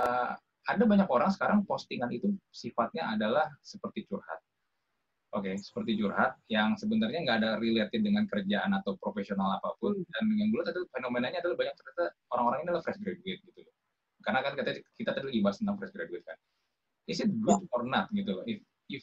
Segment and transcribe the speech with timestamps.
[0.00, 4.40] uh, ada banyak orang sekarang postingan itu sifatnya adalah seperti curhat.
[5.34, 9.98] Oke, okay, seperti curhat yang sebenarnya nggak ada related dengan kerjaan atau profesional apa pun.
[9.98, 10.06] Hmm.
[10.06, 13.74] Dan yang dulu tadi fenomenanya adalah banyak ternyata orang-orang ini adalah fresh graduate gitu loh.
[14.22, 16.38] Karena kan kita kita tadi lagi bahas tentang fresh graduate kan.
[17.04, 18.44] Is it good or not gitu loh?
[18.48, 19.02] If, if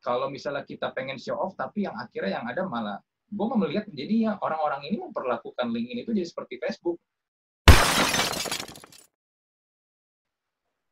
[0.00, 3.90] kalau misalnya kita pengen show off tapi yang akhirnya yang ada malah gue mau melihat
[3.90, 7.02] jadinya orang-orang ini memperlakukan LinkedIn itu jadi seperti Facebook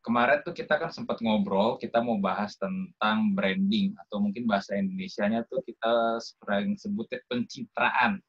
[0.04, 5.48] kemarin tuh kita kan sempat ngobrol, kita mau bahas tentang branding atau mungkin bahasa Indonesia-nya
[5.48, 8.20] tuh kita sering sebutnya pencitraan.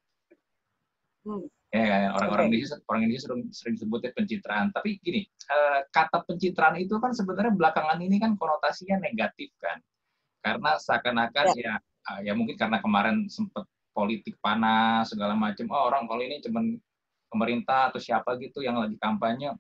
[1.28, 1.46] Hmm.
[1.76, 2.52] Ya, ya, ya, orang-orang okay.
[2.56, 4.72] Indonesia orang Indonesia sering, sering sebutnya pencitraan.
[4.72, 9.84] Tapi gini, eh, kata pencitraan itu kan sebenarnya belakangan ini kan konotasinya negatif kan,
[10.40, 11.76] karena seakan-akan ya.
[11.76, 15.68] ya, ya mungkin karena kemarin sempat politik panas segala macam.
[15.76, 16.80] Oh orang kalau ini cuman
[17.28, 19.52] pemerintah atau siapa gitu yang lagi kampanye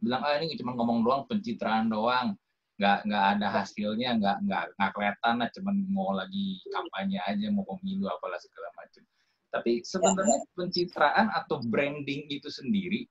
[0.00, 2.34] bilang ah ini cuma ngomong doang pencitraan doang.
[2.74, 7.62] Nggak nggak ada hasilnya nggak nggak nggak kelihatan lah cuman mau lagi kampanye aja mau
[7.62, 9.02] pemilu apalah segala macam.
[9.54, 13.06] Tapi sebenarnya pencitraan atau branding itu sendiri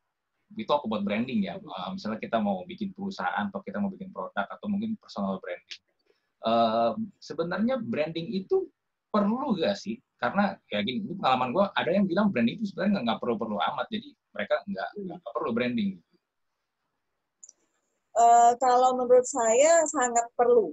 [0.53, 1.57] itu aku buat branding ya.
[1.57, 5.81] Uh, misalnya kita mau bikin perusahaan atau kita mau bikin produk atau mungkin personal branding.
[6.43, 6.91] Uh,
[7.23, 8.67] sebenarnya branding itu
[9.09, 9.97] perlu gak sih?
[10.19, 13.57] Karena ya gini ini pengalaman gue ada yang bilang branding itu sebenarnya nggak perlu perlu
[13.59, 13.87] amat.
[13.91, 15.89] Jadi mereka nggak nggak perlu branding
[18.13, 20.69] Uh, kalau menurut saya sangat perlu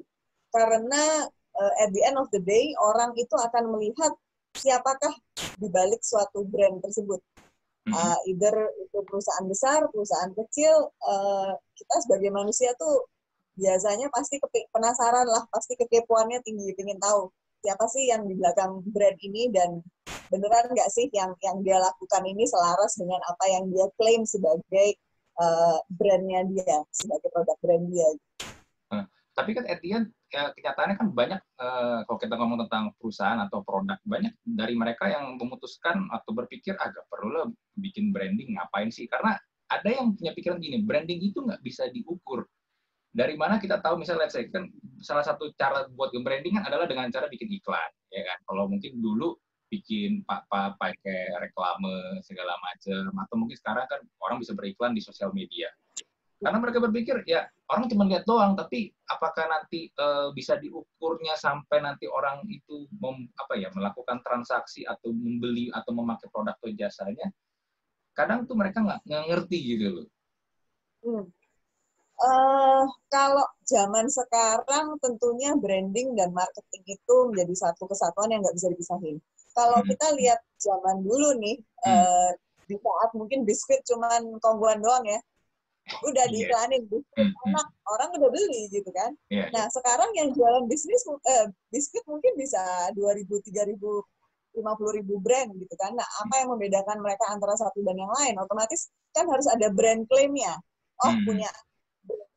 [0.53, 1.25] karena
[1.57, 4.13] uh, at the end of the day orang itu akan melihat
[4.53, 5.15] siapakah
[5.57, 7.21] di balik suatu brand tersebut.
[7.91, 13.09] Uh, either itu perusahaan besar, perusahaan kecil, uh, kita sebagai manusia tuh
[13.57, 14.37] biasanya pasti
[14.71, 17.33] penasaran lah, pasti kekepuannya tinggi, ingin tahu
[17.65, 19.81] siapa sih yang di belakang brand ini dan
[20.33, 24.97] beneran nggak sih yang yang dia lakukan ini selaras dengan apa yang dia klaim sebagai
[25.41, 28.09] uh, brandnya dia sebagai produk brand dia.
[28.93, 33.65] Nah, tapi kan Etienne ya, kenyataannya kan banyak uh, kalau kita ngomong tentang perusahaan atau
[33.65, 37.47] produk banyak dari mereka yang memutuskan atau berpikir agak ah, perlu lah
[37.81, 39.09] bikin branding ngapain sih?
[39.09, 39.35] Karena
[39.71, 42.45] ada yang punya pikiran gini branding itu nggak bisa diukur.
[43.11, 44.71] Dari mana kita tahu misalnya let's say kan
[45.03, 48.39] salah satu cara buat branding kan adalah dengan cara bikin iklan ya kan?
[48.47, 49.35] Kalau mungkin dulu
[49.71, 55.31] bikin apa pakai reklame segala macam atau mungkin sekarang kan orang bisa beriklan di sosial
[55.31, 55.71] media
[56.41, 61.85] karena mereka berpikir ya orang cuma lihat doang tapi apakah nanti e, bisa diukurnya sampai
[61.85, 67.29] nanti orang itu mem, apa ya melakukan transaksi atau membeli atau memakai produk atau jasanya
[68.17, 70.07] kadang tuh mereka nggak ngerti gitu loh.
[71.01, 71.25] Hmm.
[72.21, 78.69] Uh, kalau zaman sekarang tentunya branding dan marketing itu menjadi satu kesatuan yang nggak bisa
[78.69, 79.17] dipisahin
[79.55, 79.89] kalau hmm.
[79.91, 81.91] kita lihat zaman dulu nih hmm.
[81.91, 82.31] uh,
[82.71, 85.19] di saat mungkin biskuit cuman kongguan doang ya
[86.07, 86.33] udah yeah.
[86.33, 87.47] diiklanin biskuit hmm.
[87.51, 89.51] enak orang udah beli gitu kan yeah.
[89.51, 92.61] nah sekarang yang jualan bisnis uh, biskuit mungkin bisa
[92.95, 94.07] dua ribu tiga ribu
[94.55, 98.11] lima puluh ribu brand gitu kan nah apa yang membedakan mereka antara satu dan yang
[98.11, 100.59] lain otomatis kan harus ada brand claimnya
[101.03, 101.27] oh hmm.
[101.27, 101.51] punya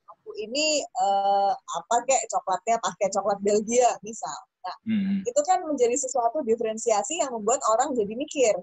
[0.10, 5.28] aku ini uh, apa kayak coklatnya pakai coklat Belgia misal Nah, hmm.
[5.28, 8.56] itu kan menjadi sesuatu diferensiasi yang membuat orang jadi mikir,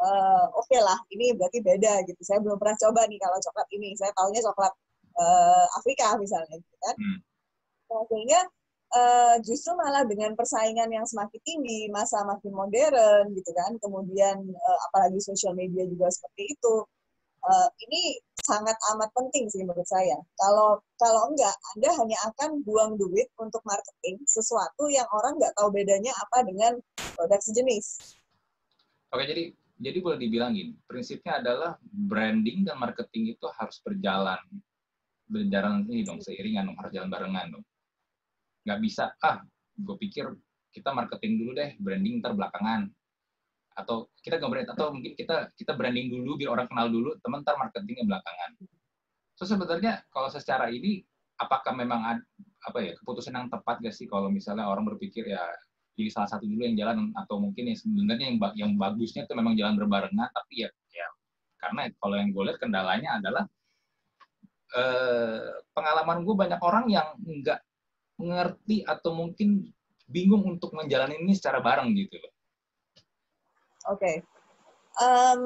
[0.00, 2.20] uh, oke okay lah, ini berarti beda gitu.
[2.24, 3.92] Saya belum pernah coba nih kalau coklat ini.
[4.00, 4.72] Saya tahunya coklat
[5.20, 6.96] uh, Afrika misalnya, gitu kan.
[6.96, 7.18] Hmm.
[7.92, 8.40] Nah, sehingga
[8.96, 14.78] uh, justru malah dengan persaingan yang semakin tinggi, masa makin modern gitu kan, kemudian uh,
[14.88, 16.74] apalagi sosial media juga seperti itu,
[17.44, 20.18] uh, ini sangat amat penting sih menurut saya.
[20.34, 25.70] Kalau kalau enggak, Anda hanya akan buang duit untuk marketing sesuatu yang orang nggak tahu
[25.70, 26.78] bedanya apa dengan
[27.14, 28.18] produk sejenis.
[29.14, 29.44] Oke, jadi
[29.82, 34.38] jadi boleh dibilangin, prinsipnya adalah branding dan marketing itu harus berjalan
[35.26, 37.64] berjalan ini dong seiringan dong harus jalan barengan dong.
[38.66, 39.42] Nggak bisa ah,
[39.78, 40.26] gue pikir
[40.72, 42.90] kita marketing dulu deh, branding ntar belakangan
[43.74, 47.56] atau kita gambarin atau mungkin kita kita branding dulu biar orang kenal dulu teman ntar
[47.56, 48.50] marketingnya belakangan.
[49.36, 51.02] So sebenarnya kalau secara ini
[51.40, 52.22] apakah memang ada,
[52.62, 55.42] apa ya keputusan yang tepat gak sih kalau misalnya orang berpikir ya
[55.98, 59.58] jadi salah satu dulu yang jalan atau mungkin yang sebenarnya yang yang bagusnya itu memang
[59.58, 61.08] jalan berbarengan tapi ya ya
[61.58, 63.44] karena kalau yang gue kendalanya adalah
[64.78, 67.60] eh, pengalaman gue banyak orang yang nggak
[68.22, 69.66] mengerti atau mungkin
[70.06, 72.32] bingung untuk menjalani ini secara bareng gitu loh
[73.90, 73.98] Oke.
[73.98, 74.16] Okay.
[75.00, 75.42] Um,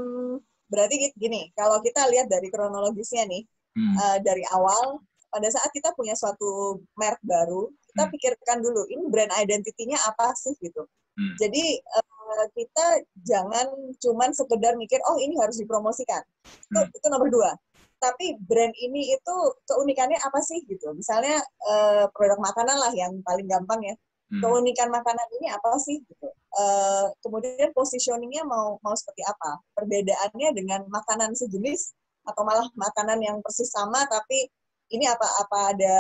[0.67, 3.47] berarti gini, kalau kita lihat dari kronologisnya nih,
[3.79, 3.95] hmm.
[3.97, 5.01] uh, dari awal,
[5.31, 8.13] pada saat kita punya suatu merek baru, kita hmm.
[8.13, 10.85] pikirkan dulu, ini brand identity-nya apa sih gitu.
[11.17, 11.35] Hmm.
[11.41, 13.73] Jadi uh, kita jangan
[14.03, 16.21] cuman sekedar mikir, oh ini harus dipromosikan.
[16.45, 16.97] Itu, hmm.
[16.97, 17.53] itu nomor dua.
[17.97, 23.49] tapi brand ini itu keunikannya apa sih gitu misalnya uh, produk makanan lah yang paling
[23.49, 23.95] gampang ya
[24.31, 24.43] hmm.
[24.43, 26.29] keunikan makanan ini apa sih gitu
[26.59, 31.95] uh, kemudian positioningnya mau mau seperti apa perbedaannya dengan makanan sejenis
[32.27, 34.51] atau malah makanan yang persis sama tapi
[34.91, 35.95] ini apa apa ada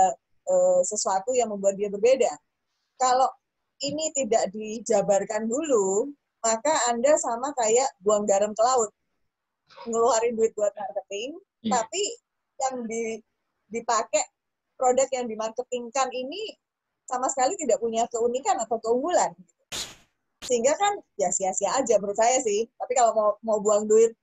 [0.50, 2.30] uh, sesuatu yang membuat dia berbeda
[2.98, 3.30] kalau
[3.84, 6.10] ini tidak dijabarkan dulu
[6.42, 8.90] maka anda sama kayak buang garam ke laut
[9.86, 11.70] ngeluarin duit buat marketing hmm.
[11.70, 12.02] tapi
[12.56, 13.20] yang di,
[13.68, 14.24] dipakai
[14.78, 16.54] produk yang dimarketingkan ini
[17.06, 19.32] sama sekali tidak punya keunikan atau keunggulan
[20.46, 24.14] sehingga kan ya sia-sia aja menurut saya sih tapi kalau mau mau buang duit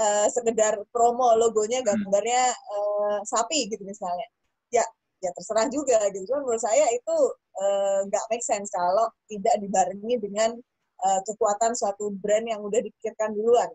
[0.00, 1.88] uh, sekedar promo logonya hmm.
[1.88, 4.24] gambarnya uh, sapi gitu misalnya
[4.72, 4.84] ya
[5.20, 7.16] ya terserah juga gitu kan menurut saya itu
[7.56, 10.52] eh, nggak uh, make sense kalau tidak dibarengi dengan
[11.00, 13.68] uh, kekuatan suatu brand yang udah dipikirkan duluan.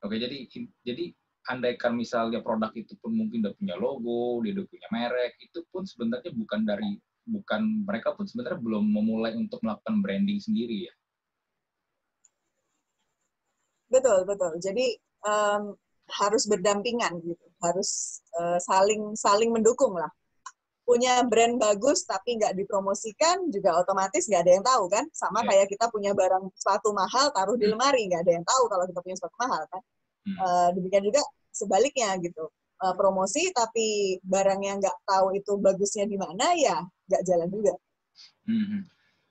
[0.00, 0.48] Oke, jadi
[0.86, 1.12] jadi
[1.50, 5.84] andaikan misalnya produk itu pun mungkin udah punya logo, dia udah punya merek, itu pun
[5.84, 6.96] sebenarnya bukan dari
[7.30, 10.94] bukan mereka pun sebenarnya belum memulai untuk melakukan branding sendiri ya.
[13.90, 14.58] Betul betul.
[14.62, 14.94] Jadi
[15.26, 15.74] um,
[16.10, 20.10] harus berdampingan gitu, harus uh, saling saling mendukung lah.
[20.82, 25.04] Punya brand bagus tapi nggak dipromosikan juga otomatis nggak ada yang tahu kan.
[25.14, 25.46] Sama yeah.
[25.54, 27.74] kayak kita punya barang sepatu mahal taruh di hmm.
[27.78, 29.82] lemari nggak ada yang tahu kalau kita punya sepatu mahal kan.
[30.20, 30.36] Hmm.
[30.36, 32.50] Uh, demikian juga sebaliknya gitu
[32.80, 36.80] uh, promosi tapi barang yang nggak tahu itu bagusnya di mana ya
[37.10, 37.74] nggak jalan juga.
[38.46, 38.86] Hmm.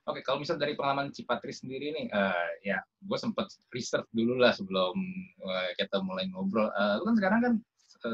[0.09, 4.41] Oke, okay, kalau misal dari pengalaman Cipatri sendiri nih, uh, ya gue sempat research dulu
[4.41, 4.97] lah sebelum
[5.45, 6.67] uh, kita mulai ngobrol.
[6.73, 7.53] Uh, lu kan sekarang kan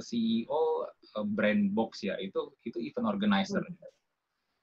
[0.03, 0.91] CEO
[1.31, 3.63] brand box ya, itu itu event organizer.
[3.63, 3.79] Hmm.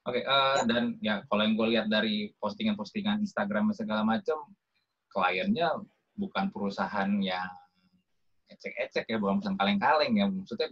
[0.03, 0.63] Oke, okay, uh, ya.
[0.69, 4.45] dan ya kalau yang gue lihat dari postingan-postingan Instagram segala macam,
[5.09, 5.79] kliennya
[6.13, 7.49] bukan perusahaan yang
[8.51, 10.29] ecek-ecek ya, bukan kaleng-kaleng ya.
[10.29, 10.69] Maksudnya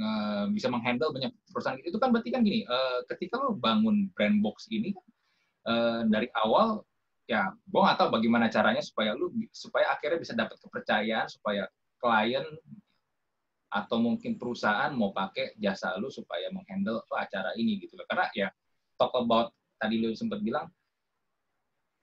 [0.00, 1.78] uh, bisa menghandle banyak perusahaan.
[1.82, 4.94] Itu kan berarti kan gini, uh, ketika lo bangun brand box ini
[5.68, 6.82] uh, dari awal
[7.24, 11.64] ya gue nggak tahu bagaimana caranya supaya lu supaya akhirnya bisa dapat kepercayaan supaya
[11.96, 12.44] klien
[13.72, 18.48] atau mungkin perusahaan mau pakai jasa lu supaya menghandle acara ini gitu karena ya
[19.00, 20.68] talk about tadi lu sempat bilang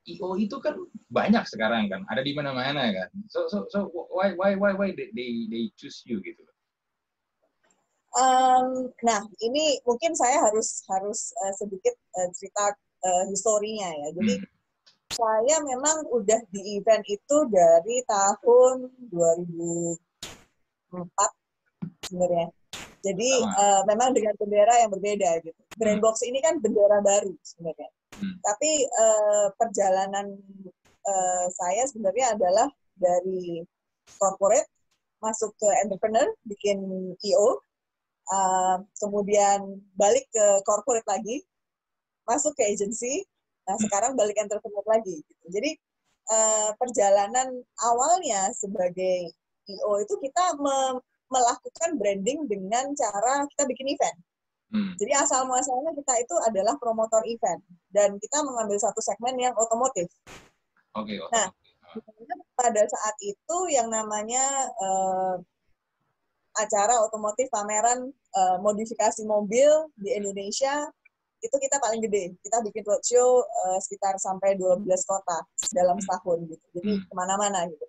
[0.09, 0.73] IO itu kan
[1.13, 2.01] banyak sekarang kan.
[2.09, 3.09] Ada di mana-mana kan.
[3.29, 6.41] So so so why why why why they they, they choose you gitu
[8.11, 12.75] Um, nah, ini mungkin saya harus harus uh, sedikit uh, cerita
[13.07, 14.07] uh, historinya ya.
[14.19, 14.47] Jadi hmm.
[15.15, 22.51] saya memang udah di event itu dari tahun 2004 sebenarnya.
[23.01, 25.61] Jadi uh, memang dengan bendera yang berbeda gitu.
[25.79, 26.05] Brand hmm.
[26.05, 27.89] box ini kan bendera baru sebenarnya.
[28.19, 28.35] Hmm.
[28.43, 30.35] Tapi uh, perjalanan
[31.07, 32.67] uh, saya sebenarnya adalah
[32.99, 33.63] dari
[34.19, 34.69] corporate
[35.21, 36.81] masuk ke entrepreneur, bikin
[37.23, 37.61] IO,
[38.29, 41.41] uh, kemudian balik ke corporate lagi,
[42.29, 43.25] masuk ke agency,
[43.65, 43.83] nah hmm.
[43.87, 45.23] sekarang balik entrepreneur lagi.
[45.25, 45.45] Gitu.
[45.49, 45.71] Jadi
[46.29, 47.49] uh, perjalanan
[47.81, 49.33] awalnya sebagai
[49.69, 51.01] EO itu kita me
[51.31, 54.19] melakukan branding dengan cara kita bikin event.
[54.71, 54.91] Hmm.
[54.99, 60.11] Jadi asal muasalnya kita itu adalah promotor event dan kita mengambil satu segmen yang otomotif.
[60.95, 61.15] Oke.
[61.15, 61.47] Okay, Nah,
[62.55, 64.43] pada saat itu yang namanya
[64.79, 65.35] uh,
[66.59, 70.89] acara otomotif pameran uh, modifikasi mobil di Indonesia
[71.41, 72.37] itu kita paling gede.
[72.39, 75.41] Kita bikin roadshow uh, sekitar sampai 12 kota
[75.73, 76.03] dalam hmm.
[76.05, 76.65] setahun gitu.
[76.77, 77.03] Jadi hmm.
[77.09, 77.85] ke mana-mana gitu.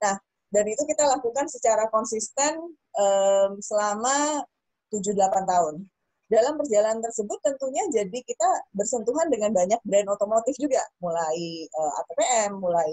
[0.00, 0.16] Nah,
[0.52, 2.56] dan itu kita lakukan secara konsisten
[2.96, 4.40] um, selama
[4.88, 5.84] 7-8 tahun.
[6.26, 11.98] Dalam perjalanan tersebut tentunya jadi kita bersentuhan dengan banyak brand otomotif juga, mulai uh, eh,
[12.02, 12.92] ATPM, mulai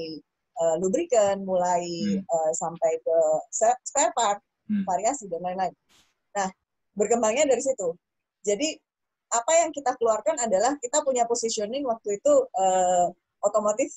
[0.62, 2.30] uh, lubrikan, mulai hmm.
[2.30, 3.18] uh, sampai ke
[3.90, 4.38] spare part,
[4.70, 4.84] hmm.
[4.88, 5.74] variasi dan lain-lain.
[6.36, 6.50] Nah,
[6.94, 7.96] berkembangnya dari situ.
[8.44, 8.76] Jadi
[9.34, 13.10] apa yang kita keluarkan adalah kita punya positioning waktu itu uh,
[13.42, 13.90] otomotif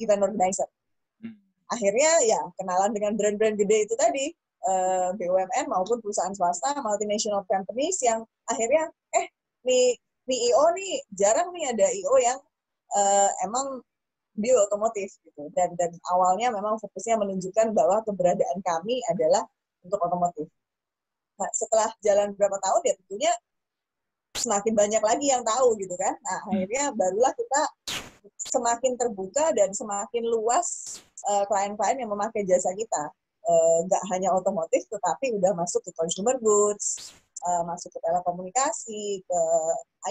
[0.00, 0.68] event organizer.
[1.20, 1.36] Hmm.
[1.68, 4.32] Akhirnya ya kenalan dengan brand-brand gede itu tadi,
[4.64, 9.28] uh, eh, BUMN maupun perusahaan swasta, multinational companies yang akhirnya eh
[9.68, 12.38] nih nih IO nih jarang nih ada IO yang
[12.96, 13.84] uh, emang
[14.40, 19.44] bio otomotif gitu dan dan awalnya memang fokusnya menunjukkan bahwa keberadaan kami adalah
[19.84, 20.46] untuk otomotif.
[21.40, 23.32] Nah, setelah jalan beberapa tahun ya tentunya
[24.36, 26.14] semakin banyak lagi yang tahu gitu kan.
[26.20, 26.50] Nah, hmm.
[26.54, 27.62] akhirnya barulah kita
[28.36, 33.12] semakin terbuka dan semakin luas klien eh, klien-klien yang memakai jasa kita.
[33.40, 33.82] Uh,
[34.12, 39.40] hanya otomotif, tetapi udah masuk ke consumer goods, uh, masuk ke telekomunikasi, ke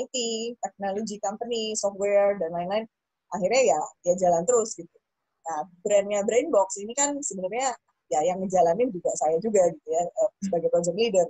[0.02, 0.16] IT,
[0.60, 2.90] technology company, software, dan lain-lain.
[3.30, 4.98] Akhirnya ya, ya jalan terus gitu.
[5.46, 7.78] Nah, brandnya Brainbox ini kan sebenarnya
[8.10, 11.28] ya yang ngejalanin juga saya juga gitu ya uh, sebagai project leader.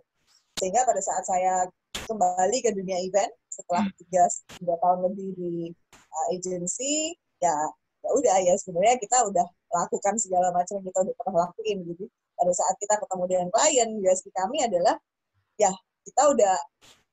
[0.60, 1.68] Sehingga pada saat saya
[2.08, 3.96] kembali ke dunia event setelah hmm.
[4.04, 4.24] tiga,
[4.60, 5.54] tiga tahun lebih di
[5.94, 7.56] uh, agency ya
[8.00, 9.44] ya udah ya sebenarnya kita udah
[9.76, 12.06] lakukan segala macam yang kita udah pernah lakuin gitu.
[12.40, 14.96] Pada saat kita ketemu dengan klien USP kami adalah
[15.60, 15.72] ya
[16.08, 16.56] kita udah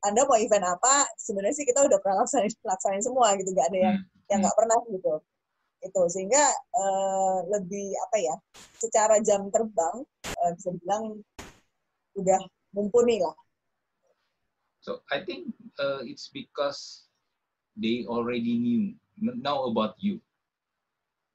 [0.06, 1.10] anda mau event apa?
[1.18, 4.30] Sebenarnya sih kita udah pernah laksanain, laksanain semua gitu gak ada yang hmm.
[4.30, 5.18] yang nggak pernah gitu
[5.86, 8.34] itu sehingga uh, lebih apa ya
[8.76, 10.02] secara jam terbang
[10.42, 11.22] uh, bisa dibilang
[12.16, 12.40] udah
[12.74, 13.36] mumpuni lah.
[14.82, 17.06] So I think uh, it's because
[17.74, 20.22] they already knew know about you.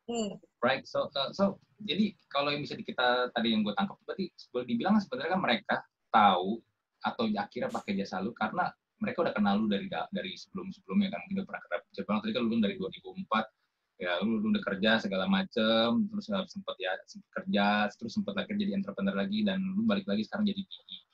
[0.09, 0.35] Hmm.
[0.61, 0.83] right?
[0.85, 5.01] So uh, so jadi kalau yang bisa kita tadi yang gue tangkap berarti boleh dibilang
[5.01, 5.75] sebenarnya kan mereka
[6.13, 6.61] tahu
[7.01, 8.69] atau akhirnya pakai jasa lu karena
[9.01, 11.25] mereka udah kenal lu dari dari sebelum sebelumnya kan.
[11.25, 13.60] Mungkin udah pernah kerja bang tadi kan lu dari 2004
[14.01, 18.73] ya lu, udah kerja segala macem terus sempet ya sempet kerja terus sempet lagi jadi
[18.73, 20.61] entrepreneur lagi dan lu balik lagi sekarang jadi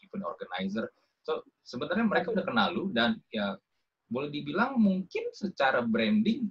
[0.08, 0.88] event organizer.
[1.28, 3.60] So sebenarnya mereka udah kenal lu dan ya
[4.08, 6.48] boleh dibilang mungkin secara branding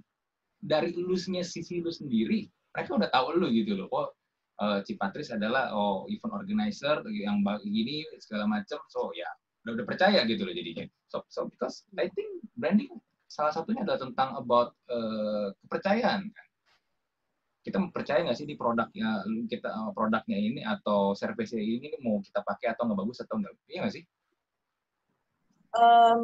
[0.61, 2.45] dari lulusnya sisi lu sendiri
[2.77, 3.89] mereka udah tahu lu gitu loh.
[3.89, 4.13] Oh
[4.61, 9.25] uh, Cipatris adalah oh event organizer yang begini segala macam so ya
[9.65, 10.85] udah udah percaya gitu loh jadinya.
[11.09, 12.93] So so because I think branding
[13.27, 16.47] salah satunya adalah tentang about uh, kepercayaan kan
[17.67, 22.39] kita percaya nggak sih di produknya kita uh, produknya ini atau servisnya ini mau kita
[22.39, 24.03] pakai atau nggak bagus atau nggak iya nggak sih
[25.75, 26.23] um,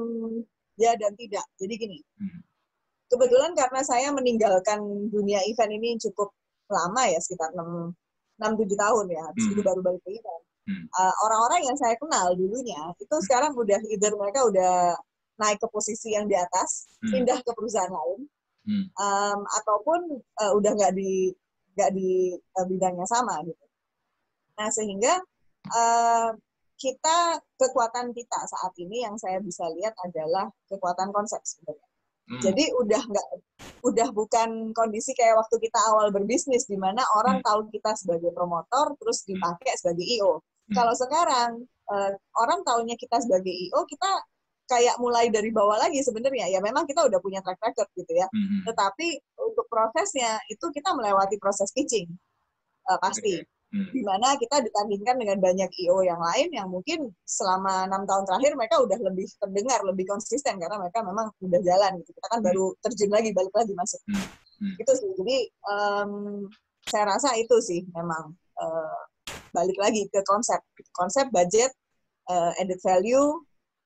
[0.79, 2.39] ya dan tidak jadi gini hmm.
[3.11, 4.79] kebetulan karena saya meninggalkan
[5.11, 6.31] dunia event ini cukup
[6.71, 7.91] lama ya sekitar enam
[8.39, 9.53] enam tujuh tahun ya habis hmm.
[9.53, 10.85] itu baru balik ke event hmm.
[10.95, 13.25] uh, orang-orang yang saya kenal dulunya itu hmm.
[13.27, 14.95] sekarang udah either mereka udah
[15.39, 17.11] naik ke posisi yang di atas hmm.
[17.11, 18.21] pindah ke perusahaan lain
[18.69, 18.85] hmm.
[18.97, 19.99] um, ataupun
[20.41, 21.33] uh, udah nggak di
[21.73, 23.65] nggak di uh, bidangnya sama gitu
[24.53, 25.17] nah sehingga
[25.73, 26.29] uh,
[26.77, 32.39] kita kekuatan kita saat ini yang saya bisa lihat adalah kekuatan konsep sebenarnya Hmm.
[32.39, 33.27] Jadi udah nggak,
[33.83, 37.45] udah bukan kondisi kayak waktu kita awal berbisnis di mana orang hmm.
[37.45, 39.35] tahu kita sebagai promotor terus hmm.
[39.35, 40.39] dipakai sebagai IO.
[40.39, 40.75] Hmm.
[40.79, 41.51] Kalau sekarang
[41.91, 44.07] uh, orang tahunya kita sebagai IO, kita
[44.69, 46.49] kayak mulai dari bawah lagi sebenarnya.
[46.51, 48.27] Ya memang kita udah punya track record gitu ya.
[48.29, 48.63] Hmm.
[48.67, 49.07] Tetapi
[49.39, 52.07] untuk prosesnya itu kita melewati proses pitching
[52.87, 53.41] uh, pasti.
[53.41, 53.89] Okay hmm.
[53.89, 58.51] di mana kita ditandingkan dengan banyak IO yang lain yang mungkin selama enam tahun terakhir
[58.53, 62.47] mereka udah lebih terdengar lebih konsisten karena mereka memang udah jalan gitu kita kan hmm.
[62.47, 64.27] baru terjun lagi balik lagi masuk hmm.
[64.61, 64.75] Hmm.
[64.77, 66.11] itu sih jadi um,
[66.85, 69.01] saya rasa itu sih memang uh,
[69.51, 70.61] balik lagi ke konsep
[70.93, 71.73] konsep budget
[72.29, 73.41] uh, added value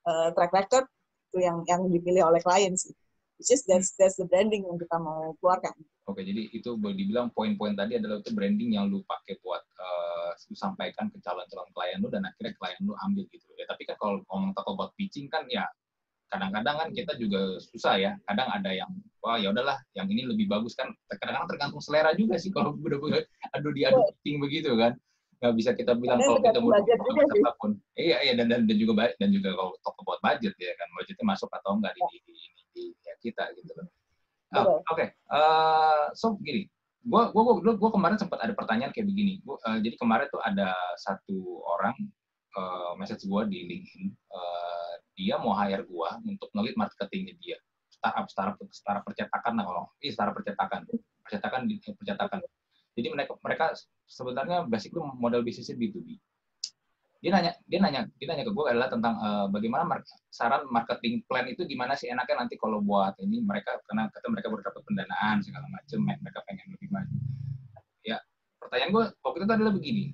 [0.08, 0.88] uh, track record
[1.28, 2.96] itu yang yang dipilih oleh klien sih
[3.36, 5.76] which is that's that's the branding yang kita mau keluarkan
[6.08, 10.32] Oke, jadi itu boleh dibilang poin-poin tadi adalah itu branding yang lu pakai buat uh,
[10.48, 13.68] lu sampaikan ke calon-calon klien lu dan akhirnya klien lu ambil gitu ya.
[13.68, 15.68] Tapi kan kalau ngomong tentang buat pitching kan ya
[16.32, 18.12] kadang-kadang kan kita juga susah ya.
[18.24, 18.88] Kadang ada yang
[19.20, 20.88] wah ya udahlah, yang ini lebih bagus kan.
[21.12, 23.20] Kadang-kadang tergantung selera juga sih kalau udah
[23.52, 24.96] aduh diadu pitching begitu kan.
[25.38, 27.70] Nggak bisa kita bilang kalau kita mau apa pun.
[27.94, 31.26] Iya iya dan, dan dan juga dan juga kalau talk buat budget ya kan budgetnya
[31.26, 33.86] masuk atau enggak di, di, di, di, di ya kita gitu loh.
[34.56, 35.08] Oh, Oke, okay.
[35.28, 36.64] uh, eh, so gini,
[37.04, 39.44] gua gua gua, gua kemarin sempat ada pertanyaan kayak begini.
[39.44, 41.92] Gua, uh, jadi kemarin tuh ada satu orang
[42.56, 47.60] uh, message gua di LinkedIn, uh, dia mau hire gua untuk ngelit marketingnya dia,
[47.92, 50.80] startup startup startup percetakan lah kalau, iya startup percetakan,
[51.20, 52.40] percetakan percetakan.
[52.98, 53.64] Jadi mereka mereka
[54.10, 56.18] sebenarnya basically model bisnisnya B2B
[57.18, 61.26] dia nanya dia nanya dia nanya ke gue adalah tentang uh, bagaimana mar saran marketing
[61.26, 64.82] plan itu gimana sih enaknya nanti kalau buat ini mereka karena kata mereka baru dapat
[64.86, 67.16] pendanaan segala macam mereka pengen lebih maju.
[68.06, 68.22] Ya
[68.62, 70.04] pertanyaan gue waktu itu adalah begini.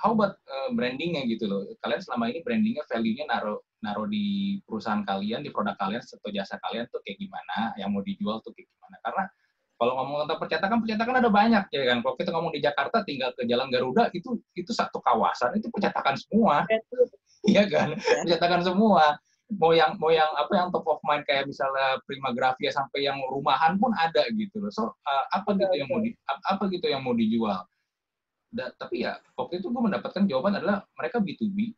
[0.00, 1.62] How about uh, brandingnya gitu loh.
[1.86, 6.58] Kalian selama ini brandingnya value-nya naruh naruh di perusahaan kalian di produk kalian atau jasa
[6.66, 8.96] kalian tuh kayak gimana yang mau dijual tuh kayak gimana.
[9.06, 9.24] Karena
[9.80, 12.04] kalau ngomong tentang percetakan, percetakan ada banyak ya kan.
[12.04, 16.20] Kalau kita ngomong di Jakarta, tinggal ke Jalan Garuda itu itu satu kawasan itu percetakan
[16.20, 16.68] semua,
[17.48, 17.96] iya kan?
[17.96, 19.16] Percetakan semua.
[19.56, 23.18] Mau yang mau yang apa yang top of mind kayak misalnya Prima Grafia sampai yang
[23.32, 24.68] rumahan pun ada gitu loh.
[24.68, 27.64] So uh, apa gitu yang mau di apa gitu yang mau dijual.
[28.52, 31.72] Da, tapi ya waktu itu gue mendapatkan jawaban adalah mereka B2B,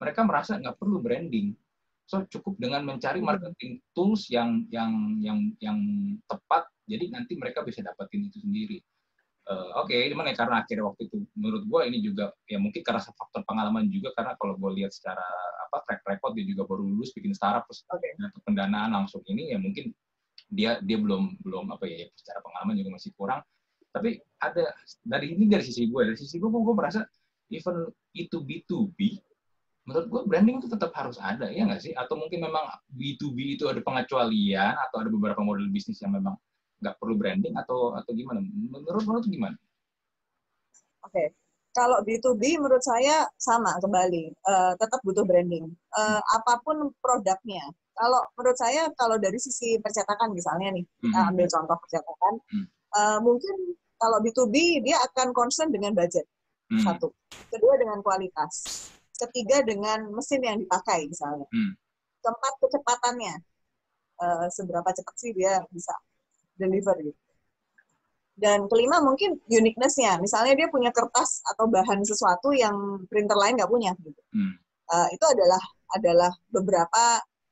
[0.00, 1.52] mereka merasa nggak perlu branding.
[2.08, 3.28] So cukup dengan mencari hmm.
[3.28, 5.78] marketing tools yang yang yang yang
[6.24, 8.78] tepat jadi nanti mereka bisa dapetin itu sendiri.
[9.46, 12.82] Uh, Oke, okay, cuman ya karena akhirnya waktu itu menurut gue ini juga ya mungkin
[12.82, 15.22] karena faktor pengalaman juga karena kalau gue lihat secara
[15.70, 18.18] apa track record dia juga baru lulus bikin startup terus okay.
[18.18, 19.94] dapat pendanaan langsung ini ya mungkin
[20.50, 23.40] dia dia belum belum apa ya secara pengalaman juga masih kurang.
[23.94, 24.74] Tapi ada
[25.06, 27.06] dari ini dari sisi gue dari sisi gue gue merasa
[27.50, 28.98] even itu B2B,
[29.86, 31.92] menurut gue branding itu tetap harus ada, ya nggak sih?
[31.94, 36.34] Atau mungkin memang B2B itu ada pengecualian, atau ada beberapa model bisnis yang memang
[36.82, 38.40] nggak perlu branding, atau atau gimana?
[38.44, 39.56] Menurut menurut gimana?
[41.06, 41.26] Oke, okay.
[41.70, 45.70] kalau B2B menurut saya sama kembali, uh, tetap butuh branding.
[45.94, 47.62] Uh, apa pun produknya.
[47.96, 51.32] Kalau menurut saya, kalau dari sisi percetakan misalnya nih, hmm.
[51.32, 52.66] ambil contoh percetakan, hmm.
[52.92, 53.54] uh, mungkin
[53.96, 56.28] kalau B2B dia akan concern dengan budget.
[56.66, 56.82] Hmm.
[56.82, 57.14] Satu.
[57.48, 61.48] Kedua dengan kualitas Ketiga dengan mesin yang dipakai misalnya.
[61.48, 61.72] Hmm.
[62.20, 63.34] Keempat kecepatannya.
[64.16, 65.92] Uh, seberapa cepat sih dia bisa
[66.56, 67.20] deliver gitu.
[68.36, 70.20] Dan kelima mungkin uniqueness-nya.
[70.20, 73.96] Misalnya dia punya kertas atau bahan sesuatu yang printer lain nggak punya.
[73.96, 74.20] Gitu.
[74.36, 74.60] Hmm.
[74.92, 75.62] Uh, itu adalah
[75.96, 77.04] adalah beberapa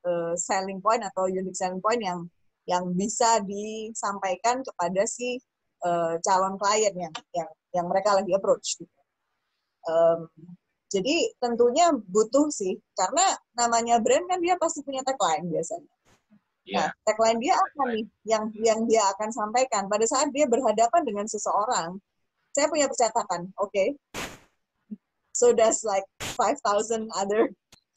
[0.04, 2.28] uh, selling point atau unique selling point yang
[2.68, 5.40] yang bisa disampaikan kepada si
[5.88, 8.76] uh, calon klien yang yang yang mereka lagi approach.
[8.76, 9.00] Gitu.
[9.88, 10.28] Um,
[10.92, 13.24] jadi tentunya butuh sih, karena
[13.58, 15.93] namanya brand kan dia pasti punya tagline biasanya.
[16.64, 16.88] Yeah.
[16.88, 21.28] Nah, tagline dia apa nih yang yang dia akan sampaikan pada saat dia berhadapan dengan
[21.28, 22.00] seseorang.
[22.56, 23.68] Saya punya percetakan, oke.
[23.68, 23.92] Okay?
[25.34, 26.06] So does like
[26.38, 27.50] 5,000 other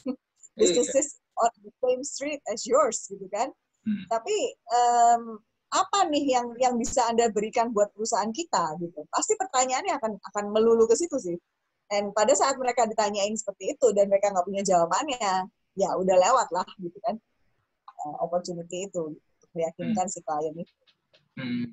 [0.04, 0.14] iya.
[0.58, 3.54] businesses on the same street as yours, gitu kan?
[3.86, 4.04] Hmm.
[4.10, 4.36] Tapi
[4.74, 5.38] um,
[5.72, 9.06] apa nih yang yang bisa anda berikan buat perusahaan kita gitu?
[9.14, 11.38] Pasti pertanyaannya akan akan melulu ke situ sih.
[11.88, 15.48] Dan pada saat mereka ditanyain seperti itu dan mereka nggak punya jawabannya,
[15.78, 17.16] ya udah lewat lah gitu kan
[18.22, 20.14] opportunity itu untuk meyakinkan hmm.
[20.14, 20.74] si klien itu.
[21.38, 21.66] Hmm.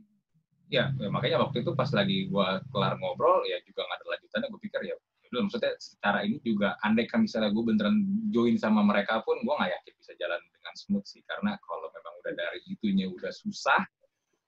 [0.73, 4.49] Ya, ya, makanya waktu itu pas lagi gua kelar ngobrol ya juga nggak ada lanjutannya.
[4.49, 4.95] Gue pikir ya,
[5.29, 7.97] belum maksudnya secara ini juga andai kan misalnya gue beneran
[8.33, 12.15] join sama mereka pun gue nggak yakin bisa jalan dengan smooth sih karena kalau memang
[12.25, 13.83] udah dari itunya udah susah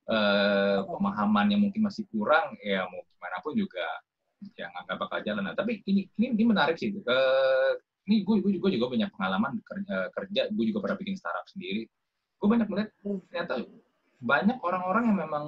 [0.09, 3.85] eh, pemahamannya mungkin masih kurang ya mau gimana pun juga
[4.55, 5.43] ya nggak bakal jalan.
[5.49, 6.93] Nah, tapi ini ini, ini menarik sih.
[6.93, 7.73] Uh,
[8.07, 11.91] ini gue, gue juga juga banyak pengalaman kerja, kerja gue juga pernah bikin startup sendiri.
[12.39, 13.55] Gue banyak melihat ternyata
[14.23, 15.45] banyak orang-orang yang memang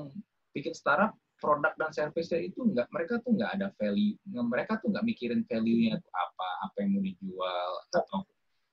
[0.52, 5.06] bikin startup produk dan service-nya itu nggak mereka tuh nggak ada value mereka tuh nggak
[5.06, 8.26] mikirin value-nya itu apa apa yang mau dijual atau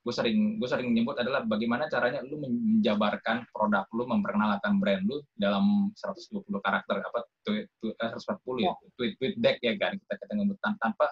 [0.05, 5.17] gue sering gue sering menyebut adalah bagaimana caranya lu menjabarkan produk lu memperkenalkan brand lu
[5.33, 10.13] dalam 120 karakter apa tweet, tweet eh, 140 ya tweet tweet deck ya kan kita
[10.21, 11.09] kita ngebutan tanpa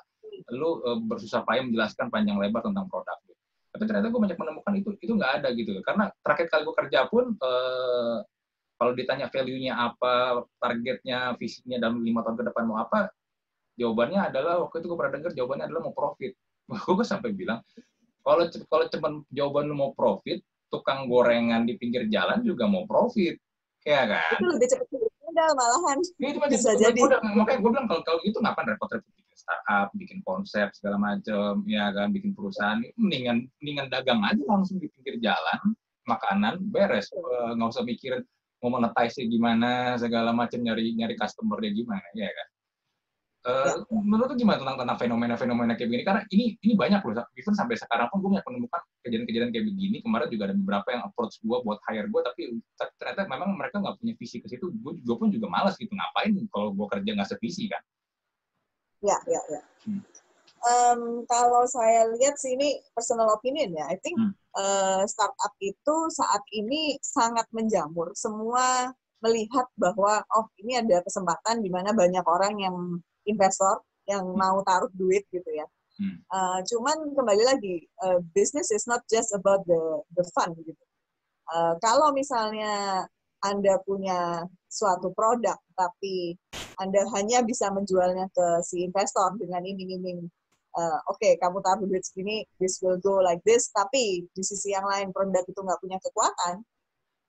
[0.54, 3.34] lu uh, bersusah payah menjelaskan panjang lebar tentang produk lu
[3.74, 7.00] tapi ternyata gue banyak menemukan itu itu nggak ada gitu karena terakhir kali gue kerja
[7.10, 8.18] pun uh,
[8.78, 13.10] kalau ditanya value-nya apa targetnya visinya dalam lima tahun ke depan mau apa
[13.78, 16.34] jawabannya adalah waktu itu gue pernah dengar jawabannya adalah mau profit
[16.98, 17.62] gue sampai bilang
[18.24, 20.40] kalau kalau cuma jawaban lu mau profit,
[20.72, 23.36] tukang gorengan di pinggir jalan juga mau profit.
[23.84, 24.40] Ya kan?
[24.40, 25.98] Itu lebih cepat modal malahan.
[26.16, 26.96] Ya, itu bisa jadi.
[26.96, 27.20] Modal.
[27.36, 29.12] Makanya gue bilang kalau kalau itu ngapain repot-repot
[29.44, 34.88] startup, bikin konsep segala macam, ya kan, bikin perusahaan, mendingan mendingan dagang aja langsung di
[34.96, 35.60] pinggir jalan,
[36.08, 38.24] makanan beres, eh, nggak usah mikirin
[38.64, 42.48] mau monetize gimana segala macam nyari nyari customer dia gimana ya kan
[43.44, 43.84] Uh.
[43.92, 46.04] Menurut lu gimana tentang tentang fenomena-fenomena kayak begini?
[46.08, 49.98] Karena ini ini banyak loh, even sampai sekarang pun gue banyak menemukan kejadian-kejadian kayak begini.
[50.00, 52.42] Kemarin juga ada beberapa yang approach gue buat hire gue, tapi
[52.96, 54.72] ternyata memang mereka nggak punya visi ke situ.
[54.80, 57.84] Gue juga pun juga malas gitu ngapain kalau gue kerja nggak sevisi kan?
[59.04, 59.62] Ya, ya, ya.
[59.84, 60.02] Hmm.
[60.64, 64.32] Um, kalau saya lihat sih ini personal opinion ya, I think hmm.
[64.56, 68.16] uh, startup itu saat ini sangat menjamur.
[68.16, 68.88] Semua
[69.20, 72.76] melihat bahwa oh ini ada kesempatan di mana banyak orang yang
[73.28, 74.40] investor yang hmm.
[74.40, 75.68] mau taruh duit gitu ya.
[76.00, 76.24] Hmm.
[76.32, 80.84] Uh, cuman kembali lagi, uh, business is not just about the the fun gitu.
[81.52, 83.04] Uh, kalau misalnya
[83.44, 86.40] anda punya suatu produk, tapi
[86.80, 90.26] anda hanya bisa menjualnya ke si investor dengan iming-iming,
[90.74, 94.74] uh, oke okay, kamu taruh duit segini, this will go like this, tapi di sisi
[94.74, 96.64] yang lain produk itu nggak punya kekuatan,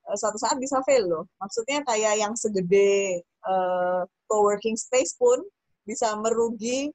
[0.08, 1.24] uh, suatu saat bisa fail loh.
[1.42, 5.42] Maksudnya kayak yang segede uh, co-working space pun
[5.84, 6.88] bisa merugi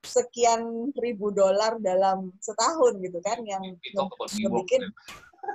[0.00, 3.60] sekian ribu dolar dalam setahun gitu kan yang
[4.64, 4.80] bikin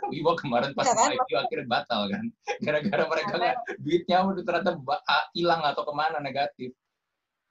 [0.09, 1.09] Wibo kemarin pas ya kan?
[1.13, 2.25] IPO akhirnya batal kan.
[2.65, 4.71] Gara-gara mereka nah, duitnya udah ternyata
[5.33, 6.71] hilang atau ke mana negatif.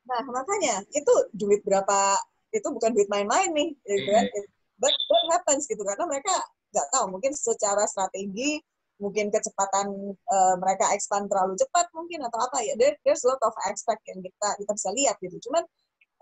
[0.05, 2.18] Nah makanya itu duit berapa
[2.55, 4.25] itu bukan duit main-main nih gitu kan?
[4.31, 4.42] Iya.
[4.75, 6.35] but what happens gitu karena mereka
[6.75, 8.59] nggak tahu mungkin secara strategi
[8.99, 13.42] mungkin kecepatan uh, mereka expand terlalu cepat mungkin atau apa ya there, there's a lot
[13.42, 15.51] of aspect yang kita kita bisa lihat gitu.
[15.51, 15.62] Cuman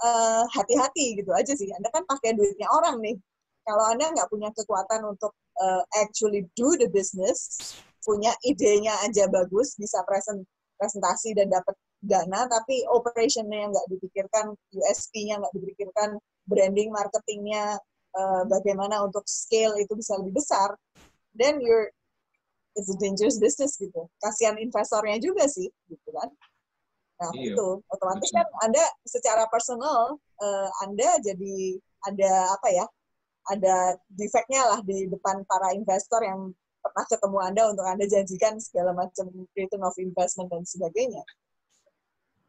[0.01, 1.68] uh, hati-hati gitu aja sih.
[1.72, 3.16] Anda kan pakai duitnya orang nih.
[3.62, 9.77] Kalau anda nggak punya kekuatan untuk uh, actually do the business punya idenya aja bagus
[9.79, 10.43] bisa present
[10.81, 16.19] presentasi dan dapat dana tapi operationnya yang nggak dipikirkan USP-nya nggak dipikirkan
[16.51, 17.79] branding marketingnya
[18.17, 20.75] uh, bagaimana untuk scale itu bisa lebih besar,
[21.37, 21.91] then you're
[22.73, 24.09] it's a dangerous business gitu.
[24.21, 26.29] Kasihan investornya juga sih, gitu kan.
[27.21, 27.55] Nah iya.
[27.55, 32.87] itu otomatis kan Anda secara personal uh, Anda jadi ada apa ya?
[33.50, 38.90] Ada defectnya lah di depan para investor yang pernah ketemu Anda untuk Anda janjikan segala
[38.94, 41.22] macam return of investment dan sebagainya.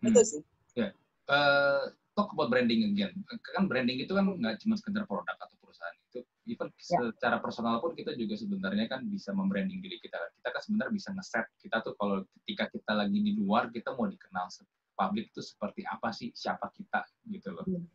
[0.02, 0.10] Hmm.
[0.10, 0.42] Itu sih.
[0.74, 0.92] Yeah.
[1.30, 3.14] Uh, talk about branding again.
[3.54, 7.10] Kan branding itu kan nggak cuma sekedar produk atau perusahaan itu, even yeah.
[7.14, 10.18] secara personal pun kita juga sebenarnya kan bisa membranding diri kita.
[10.42, 14.10] Kita kan sebenarnya bisa ngeset kita tuh kalau ketika kita lagi di luar kita mau
[14.10, 14.50] dikenal
[14.94, 17.86] publik itu seperti apa sih, siapa kita gitu loh, hmm.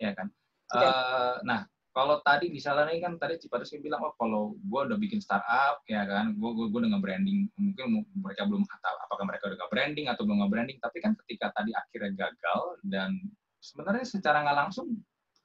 [0.00, 0.28] ya kan.
[0.66, 0.82] Okay.
[0.82, 1.60] Uh, eh, nah
[1.96, 6.04] kalau tadi misalnya nih kan tadi Cipatus bilang oh kalau gue udah bikin startup ya
[6.04, 10.28] kan gue gue gue udah branding mungkin mereka belum tahu apakah mereka udah branding atau
[10.28, 12.60] belum branding tapi kan ketika tadi akhirnya gagal
[12.92, 13.16] dan
[13.64, 14.92] sebenarnya secara nggak langsung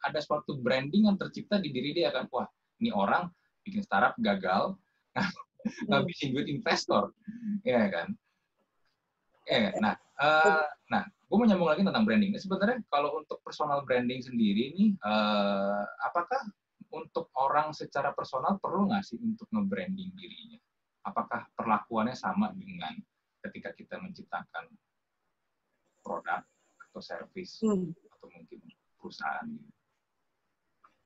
[0.03, 2.45] ada suatu branding yang tercipta di diri dia kan wah
[2.83, 3.31] ini orang
[3.63, 4.75] bikin startup gagal
[5.89, 7.13] ngabisin duit investor.
[7.61, 8.17] Ya kan?
[9.45, 12.35] Ya nah uh, nah gue mau nyambung lagi tentang branding.
[12.35, 16.43] Sebenarnya kalau untuk personal branding sendiri nih, uh, apakah
[16.91, 20.59] untuk orang secara personal perlu nggak sih untuk nge-branding dirinya?
[21.07, 22.99] Apakah perlakuannya sama dengan
[23.47, 24.75] ketika kita menciptakan
[26.03, 26.43] produk
[26.91, 27.95] atau service hmm.
[28.11, 28.59] atau mungkin
[28.99, 29.47] perusahaan?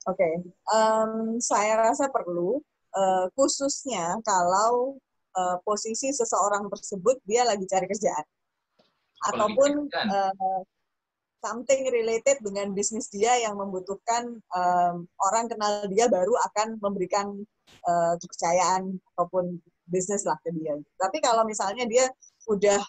[0.10, 0.34] Oke, okay.
[0.74, 2.58] um, saya rasa perlu,
[2.98, 4.98] uh, khususnya kalau
[5.38, 8.26] uh, posisi seseorang tersebut dia lagi cari kerjaan
[9.24, 10.62] ataupun uh,
[11.46, 17.46] something related dengan bisnis dia yang membutuhkan um, orang kenal dia baru akan memberikan
[17.86, 20.74] uh, kepercayaan ataupun bisnis lah ke dia.
[20.98, 22.10] Tapi kalau misalnya dia
[22.50, 22.82] udah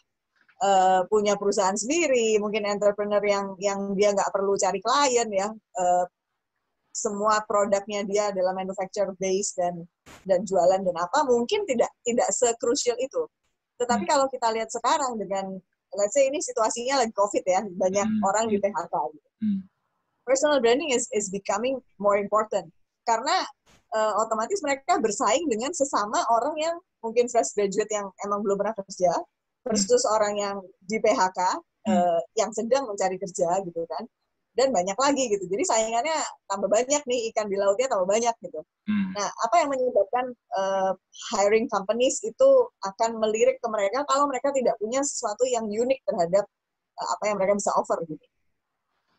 [0.65, 6.05] uh, punya perusahaan sendiri, mungkin entrepreneur yang yang dia nggak perlu cari klien ya, uh,
[6.97, 9.85] semua produknya dia adalah manufacturer base dan
[10.25, 13.29] dan jualan dan apa, mungkin tidak tidak sekrusial itu.
[13.77, 14.13] Tetapi hmm.
[14.17, 15.61] kalau kita lihat sekarang dengan
[15.95, 18.27] let's say ini situasinya lagi COVID ya, banyak hmm.
[18.27, 19.29] orang di PHK gitu.
[19.43, 19.61] Hmm.
[20.27, 22.67] Personal branding is is becoming more important
[23.07, 23.47] karena
[23.95, 28.75] uh, otomatis mereka bersaing dengan sesama orang yang mungkin fresh graduate yang emang belum pernah
[28.75, 29.15] kerja
[29.63, 30.15] versus hmm.
[30.19, 31.41] orang yang di PHK
[31.87, 31.95] hmm.
[31.95, 34.03] uh, yang sedang mencari kerja gitu kan
[34.57, 35.45] dan banyak lagi gitu.
[35.45, 36.17] Jadi saingannya
[36.49, 38.61] tambah banyak nih ikan di lautnya tambah banyak gitu.
[38.89, 39.13] Hmm.
[39.13, 40.93] Nah, apa yang menyebabkan uh,
[41.37, 42.49] hiring companies itu
[42.81, 46.45] akan melirik ke mereka kalau mereka tidak punya sesuatu yang unik terhadap
[46.97, 48.25] uh, apa yang mereka bisa offer gitu.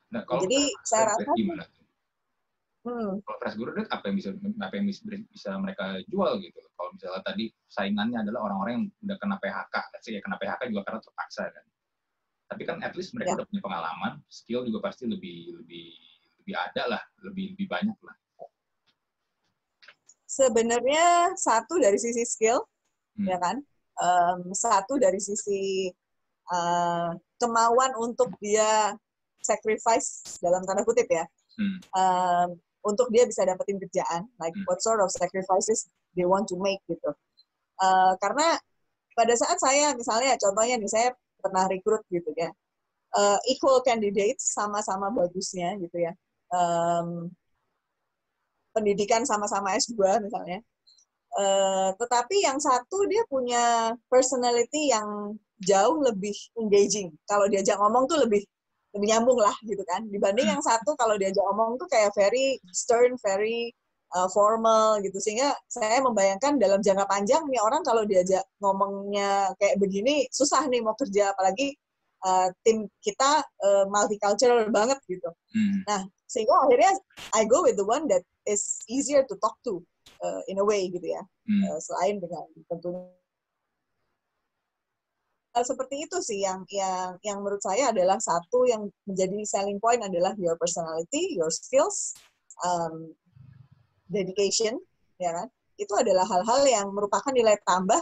[0.10, 1.64] Nah, kalau Jadi saya rasa gimana?
[2.88, 3.20] Hmm.
[3.20, 4.30] Kalau fresh graduate apa yang bisa
[4.64, 6.60] apa yang bisa, mereka jual gitu?
[6.74, 11.02] Kalau misalnya tadi saingannya adalah orang-orang yang udah kena PHK, saya kena PHK juga karena
[11.04, 11.66] terpaksa kan
[12.48, 13.38] tapi kan at least mereka ya.
[13.44, 15.88] udah punya pengalaman skill juga pasti lebih lebih
[16.44, 18.16] lebih ada lah lebih lebih banyak lah
[20.28, 22.64] sebenarnya satu dari sisi skill
[23.20, 23.28] hmm.
[23.28, 23.60] ya kan
[24.00, 25.92] um, satu dari sisi
[26.52, 28.96] uh, kemauan untuk dia
[29.44, 31.26] sacrifice dalam tanda kutip ya
[31.60, 31.80] hmm.
[31.96, 32.50] um,
[32.88, 34.66] untuk dia bisa dapetin kerjaan like hmm.
[34.72, 37.12] what sort of sacrifices they want to make gitu
[37.84, 38.56] uh, karena
[39.18, 41.10] pada saat saya misalnya contohnya nih saya
[41.42, 42.50] pernah rekrut gitu ya.
[43.16, 46.14] Uh, equal candidates sama-sama bagusnya gitu ya.
[46.52, 47.32] Um,
[48.76, 50.62] pendidikan sama-sama S2 misalnya.
[51.38, 57.14] Uh, tetapi yang satu dia punya personality yang jauh lebih engaging.
[57.26, 58.46] Kalau diajak ngomong tuh lebih
[58.94, 60.06] lebih nyambung lah gitu kan.
[60.10, 63.74] Dibanding yang satu kalau diajak ngomong tuh kayak very stern very
[64.16, 69.76] uh, formal gitu sehingga saya membayangkan dalam jangka panjang nih orang kalau diajak ngomongnya kayak
[69.82, 71.76] begini susah nih mau kerja apalagi
[72.24, 75.30] uh, tim kita uh, multicultural banget gitu.
[75.52, 75.84] Hmm.
[75.88, 76.92] Nah sehingga akhirnya
[77.36, 79.84] I go with the one that is easier to talk to
[80.24, 81.24] uh, in a way gitu ya.
[81.48, 81.62] Hmm.
[81.68, 83.12] Uh, selain dengan tentunya
[85.58, 90.38] seperti itu sih yang yang yang menurut saya adalah satu yang menjadi selling point adalah
[90.38, 92.14] your personality, your skills,
[92.62, 93.10] um,
[94.08, 94.80] dedication,
[95.20, 95.48] ya kan?
[95.78, 98.02] Itu adalah hal-hal yang merupakan nilai tambah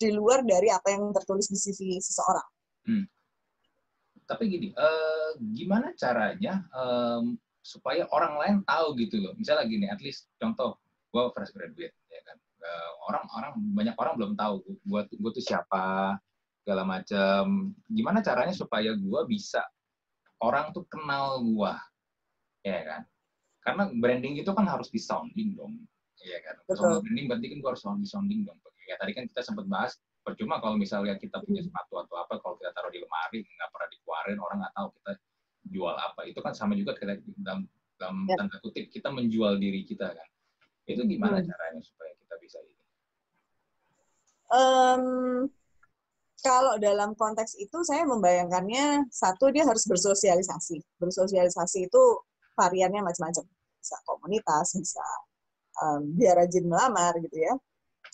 [0.00, 2.48] di luar dari apa yang tertulis di CV seseorang.
[2.88, 3.06] Hmm.
[4.26, 9.32] Tapi gini, uh, gimana caranya um, supaya orang lain tahu gitu loh?
[9.38, 10.80] Misalnya gini, at least contoh,
[11.14, 12.36] gue fresh graduate, ya kan?
[13.10, 16.16] Orang-orang uh, banyak orang belum tahu gue gue tuh siapa
[16.62, 17.74] segala macam.
[17.86, 19.62] Gimana caranya supaya gue bisa
[20.42, 21.74] orang tuh kenal gue,
[22.66, 23.02] ya kan?
[23.62, 25.78] Karena branding itu kan harus disounding dong.
[26.22, 26.54] Iya kan?
[26.66, 28.58] Personal branding berarti kan gue harus sounding sounding dong.
[28.90, 31.70] Ya tadi kan kita sempat bahas percuma kalau misalnya kita punya hmm.
[31.70, 35.12] sepatu atau apa kalau kita taruh di lemari nggak pernah dikeluarin orang nggak tahu kita
[35.70, 37.66] jual apa itu kan sama juga kita dalam
[37.98, 38.34] dalam ya.
[38.38, 40.28] tanda kutip kita menjual diri kita kan.
[40.86, 41.46] Itu gimana hmm.
[41.46, 42.82] caranya supaya kita bisa ini?
[44.52, 45.04] Um,
[46.42, 50.82] kalau dalam konteks itu saya membayangkannya satu dia harus bersosialisasi.
[50.98, 52.02] Bersosialisasi itu
[52.56, 53.44] variannya macam-macam.
[53.82, 55.04] Bisa komunitas, bisa
[55.82, 57.54] um, dia rajin melamar gitu ya.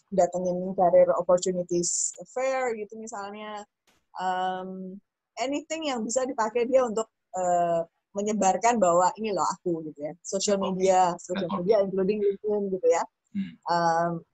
[0.09, 3.65] Datengin career opportunities fair gitu misalnya.
[4.19, 4.97] Um,
[5.39, 7.85] anything yang bisa dipakai dia untuk uh,
[8.17, 10.13] menyebarkan bahwa ini loh aku gitu ya.
[10.25, 13.05] Social media, social media including LinkedIn gitu ya.
[13.69, 14.25] Um,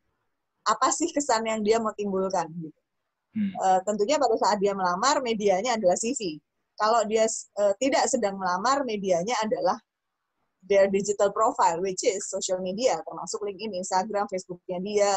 [0.64, 2.80] apa sih kesan yang dia mau timbulkan gitu
[3.34, 3.50] Hmm.
[3.58, 6.38] Uh, tentunya pada saat dia melamar, medianya adalah CV.
[6.78, 7.26] Kalau dia
[7.58, 9.78] uh, tidak sedang melamar, medianya adalah
[10.68, 15.10] their digital profile, which is social media, termasuk LinkedIn, Instagram, Facebooknya dia,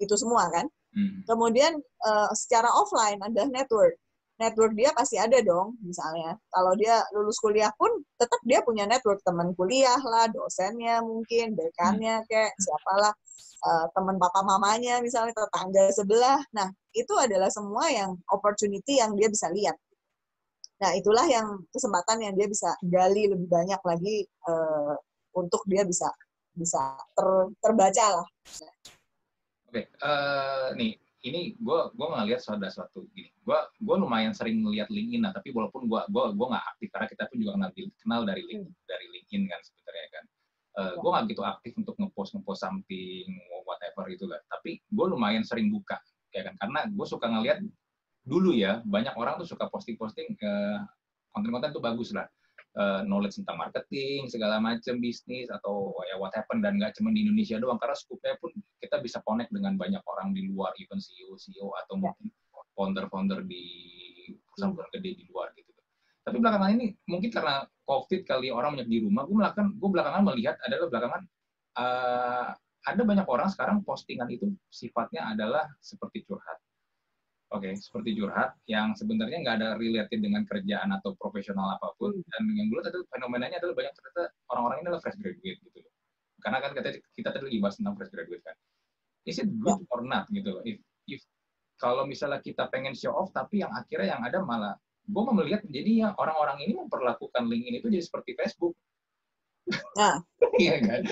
[0.00, 0.66] itu semua kan.
[0.90, 1.22] Hmm.
[1.26, 3.94] Kemudian uh, secara offline ada network.
[4.40, 6.32] Network dia pasti ada dong, misalnya.
[6.48, 12.24] Kalau dia lulus kuliah pun, tetap dia punya network teman kuliah lah, dosennya mungkin, dekannya
[12.24, 13.12] kayak siapalah
[13.68, 16.40] uh, teman papa mamanya misalnya tetangga sebelah.
[16.56, 19.76] Nah, itu adalah semua yang opportunity yang dia bisa lihat.
[20.80, 24.96] Nah, itulah yang kesempatan yang dia bisa gali lebih banyak lagi uh,
[25.36, 26.08] untuk dia bisa
[26.56, 27.28] bisa ter,
[27.60, 28.26] terbaca lah.
[29.68, 29.84] Oke, okay.
[30.02, 33.28] uh, nih ini gue gue ngeliat ada suatu gini.
[33.44, 37.06] Gue gue lumayan sering ngeliat LinkedIn, nah tapi walaupun gue gue gue nggak aktif karena
[37.12, 38.88] kita pun juga kenal kenal dari LinkedIn hmm.
[38.88, 40.24] dari LinkedIn kan sebenarnya kan
[40.80, 43.28] uh, eh, gue gak gitu aktif untuk ngepost ngepost something
[43.68, 45.98] whatever gitu kan tapi gue lumayan sering buka
[46.30, 47.58] ya kan karena gue suka ngeliat
[48.24, 50.84] dulu ya banyak orang tuh suka posting posting uh,
[51.32, 52.28] konten-konten tuh bagus lah
[52.76, 57.24] uh, knowledge tentang marketing segala macam bisnis atau ya what happen dan nggak cuma di
[57.24, 61.34] Indonesia doang karena skupnya pun kita bisa connect dengan banyak orang di luar even CEO
[61.40, 62.12] CEO atau ya.
[62.12, 62.28] mungkin
[62.76, 63.64] founder-founder di
[64.52, 65.70] perusahaan-perusahaan gede di luar gitu
[66.20, 70.22] tapi belakangan ini mungkin karena COVID kali orang banyak di rumah, gue belakangan gue belakangan
[70.30, 71.22] melihat adalah belakangan
[71.74, 72.48] uh,
[72.86, 76.56] ada banyak orang sekarang postingan itu sifatnya adalah seperti curhat.
[77.50, 82.14] Oke, okay, seperti curhat yang sebenarnya nggak ada related dengan kerjaan atau profesional apa pun.
[82.14, 82.22] Hmm.
[82.30, 84.22] Dan yang lihat itu fenomenanya adalah banyak ternyata
[84.54, 85.92] orang-orang ini adalah fresh graduate gitu loh.
[86.38, 88.56] Karena kan kita, kita tadi lagi bahas tentang fresh graduate kan.
[89.26, 90.62] Is it good or not gitu loh.
[90.62, 90.78] If,
[91.10, 91.26] if
[91.74, 94.78] kalau misalnya kita pengen show off tapi yang akhirnya yang ada malah
[95.10, 98.78] gue mau melihat jadinya orang-orang ini memperlakukan LinkedIn itu jadi seperti Facebook.
[99.98, 100.22] Nah,
[100.62, 101.02] iya kan?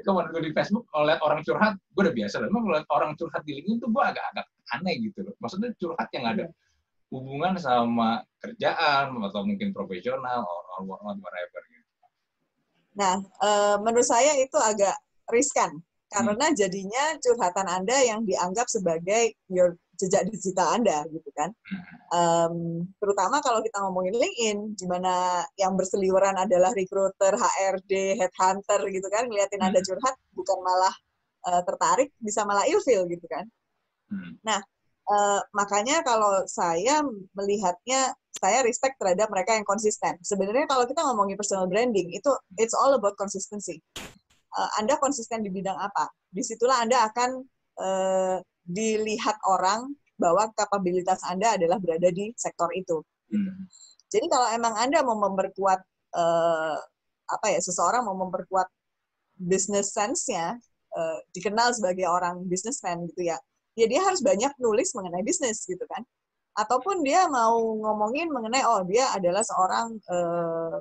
[0.00, 2.40] Kemarin gue di Facebook, kalau lihat orang curhat, gue udah biasa.
[2.40, 5.34] Memang kalau lihat orang curhat di LinkedIn tuh gue agak-agak aneh gitu loh.
[5.42, 6.44] Maksudnya curhat yang ada
[7.12, 11.90] hubungan sama kerjaan atau mungkin profesional or, or whatever gitu.
[12.98, 14.96] Nah, uh, menurut saya itu agak
[15.30, 15.82] riskan
[16.14, 16.56] karena hmm.
[16.56, 21.50] jadinya curhatan Anda yang dianggap sebagai your jejak digital Anda gitu kan.
[22.10, 29.06] Um, terutama kalau kita ngomongin LinkedIn, di mana yang berseliweran adalah recruiter, HRD, headhunter gitu
[29.10, 29.86] kan, ngeliatin Anda hmm.
[29.86, 30.94] curhat bukan malah
[31.50, 33.46] uh, tertarik, bisa malah ilfil gitu kan.
[34.14, 34.38] Hmm.
[34.46, 34.60] Nah,
[35.10, 37.02] uh, makanya kalau saya
[37.34, 40.14] melihatnya, saya respect terhadap mereka yang konsisten.
[40.22, 42.30] Sebenarnya kalau kita ngomongin personal branding, itu
[42.62, 43.82] it's all about consistency.
[44.54, 46.06] Uh, anda konsisten di bidang apa?
[46.30, 47.30] Di situlah Anda akan
[47.82, 53.02] uh, dilihat orang bahwa kapabilitas Anda adalah berada di sektor itu.
[53.34, 53.66] Hmm.
[54.14, 55.80] Jadi kalau emang Anda mau memperkuat
[56.14, 56.78] uh,
[57.24, 58.68] apa ya seseorang mau memperkuat
[59.34, 60.54] business sense-nya
[60.94, 63.38] uh, dikenal sebagai orang businessman gitu ya.
[63.74, 66.02] Ya dia harus banyak nulis mengenai bisnis gitu kan.
[66.54, 70.78] Ataupun dia mau ngomongin mengenai oh dia adalah seorang uh,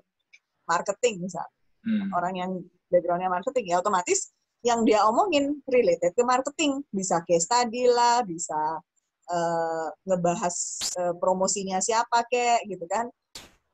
[0.69, 1.45] marketing misal.
[1.83, 2.13] Hmm.
[2.13, 2.51] Orang yang
[2.87, 4.31] backgroundnya marketing ya otomatis
[4.63, 6.85] yang dia omongin related ke marketing.
[6.93, 8.79] Bisa case study lah, bisa
[9.33, 10.55] uh, ngebahas
[11.01, 13.09] uh, promosinya siapa kek gitu kan.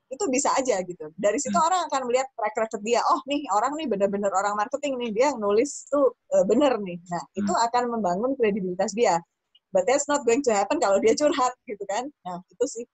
[0.10, 1.14] Itu bisa aja gitu.
[1.16, 1.68] Dari situ hmm.
[1.70, 3.02] orang akan melihat track record dia.
[3.06, 5.10] Oh nih orang nih bener-bener orang marketing nih.
[5.14, 6.98] Dia nulis tuh uh, bener nih.
[7.10, 7.40] Nah hmm.
[7.46, 9.22] itu akan membangun kredibilitas dia.
[9.70, 12.10] But that's not going to happen kalau dia curhat gitu kan.
[12.26, 12.86] Nah itu sih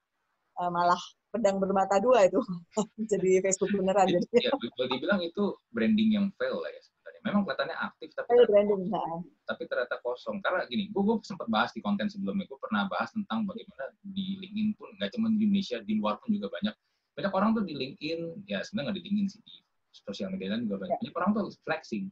[0.60, 1.00] uh, malah
[1.36, 2.40] pedang bermata dua itu
[3.12, 6.80] jadi Facebook beneran jadi ya, boleh dibilang itu branding yang fail lah ya
[7.26, 11.50] memang kelihatannya aktif tapi oh, branding, kosong, tapi ternyata kosong karena gini gue gue sempat
[11.50, 15.42] bahas di konten sebelumnya gue pernah bahas tentang bagaimana di LinkedIn pun nggak cuma di
[15.42, 16.76] Indonesia di luar pun juga banyak
[17.16, 19.56] banyak orang tuh di LinkedIn ya sebenarnya nggak di LinkedIn sih di
[19.96, 21.02] sosial media dan juga banyak, ya.
[21.08, 22.06] banyak orang tuh flexing.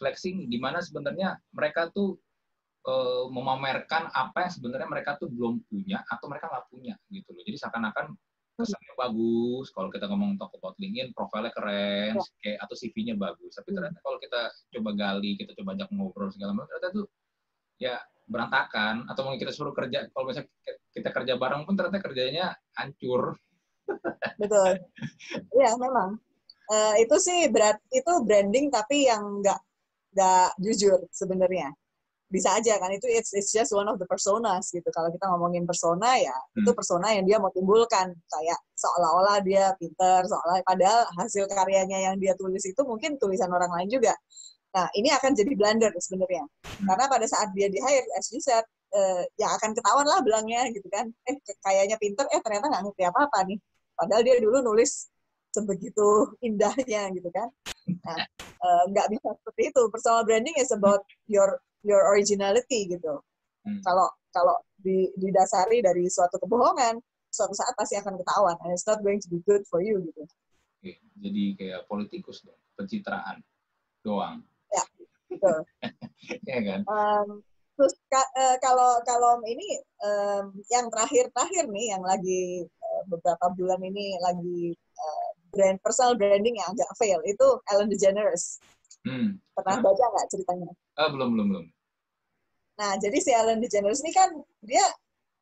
[0.00, 2.16] Flexing di mana sebenarnya mereka tuh
[2.88, 7.42] uh, memamerkan apa yang sebenarnya mereka tuh belum punya atau mereka nggak punya gitu loh.
[7.44, 8.16] Jadi seakan-akan
[8.56, 12.24] kesannya bagus kalau kita ngomong talk about LinkedIn profilnya keren ya.
[12.40, 13.52] kayak atau CV-nya bagus.
[13.56, 14.40] Tapi ternyata kalau kita
[14.78, 17.06] coba gali kita coba ajak ngobrol segala macam ternyata tuh
[17.76, 19.04] ya berantakan.
[19.12, 20.48] Atau mungkin kita suruh kerja kalau misalnya
[20.96, 23.36] kita kerja bareng pun ternyata kerjanya hancur
[24.40, 24.70] betul.
[25.54, 26.18] Iya memang.
[26.70, 29.58] Uh, itu sih berat itu branding tapi yang nggak
[30.14, 31.70] nggak jujur sebenarnya.
[32.30, 34.86] Bisa aja kan itu it's, it's just one of the personas gitu.
[34.94, 36.62] Kalau kita ngomongin persona ya hmm.
[36.62, 38.14] itu persona yang dia mau timbulkan.
[38.14, 43.70] Kayak seolah-olah dia pinter seolah padahal hasil karyanya yang dia tulis itu mungkin tulisan orang
[43.74, 44.14] lain juga.
[44.70, 46.46] Nah ini akan jadi blunder sebenarnya.
[46.46, 46.86] Hmm.
[46.86, 48.62] karena pada saat dia di hire as you said
[48.94, 51.10] uh, ya akan ketahuan lah belangnya gitu kan.
[51.26, 51.34] Eh
[51.66, 53.58] kayaknya pinter eh ternyata nggak ngerti apa apa nih
[54.00, 55.12] padahal dia dulu nulis
[55.52, 57.52] sebegitu indahnya gitu kan
[58.00, 58.24] nah
[58.64, 63.20] uh, nggak bisa seperti itu personal branding is about your your originality gitu.
[63.64, 63.80] Hmm.
[63.84, 66.96] Kalau kalau di, didasari dari suatu kebohongan,
[67.28, 70.22] suatu saat pasti akan ketahuan and it's not going to be good for you gitu.
[70.80, 73.44] Oke, jadi kayak politikus dong, pencitraan
[74.00, 74.40] doang.
[74.72, 74.84] Ya,
[75.28, 75.58] betul.
[76.48, 76.80] ya kan?
[76.88, 77.28] Um,
[77.76, 83.80] terus ka, uh, kalau kalau ini um, yang terakhir-terakhir nih yang lagi uh, beberapa bulan
[83.80, 88.60] ini lagi uh, brand personal branding yang agak fail itu Ellen DeGeneres.
[89.06, 89.40] Hmm.
[89.56, 90.70] Pernah baca nggak ceritanya?
[91.00, 91.66] Ah, belum, belum, belum.
[92.80, 94.28] Nah, jadi si Ellen DeGeneres ini kan
[94.64, 94.84] dia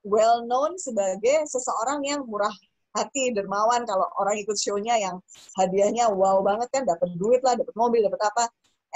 [0.07, 2.53] well known sebagai seseorang yang murah
[2.97, 3.85] hati, dermawan.
[3.87, 5.19] Kalau orang ikut show-nya yang
[5.59, 8.45] hadiahnya wow banget kan, dapat duit lah, dapat mobil, dapat apa.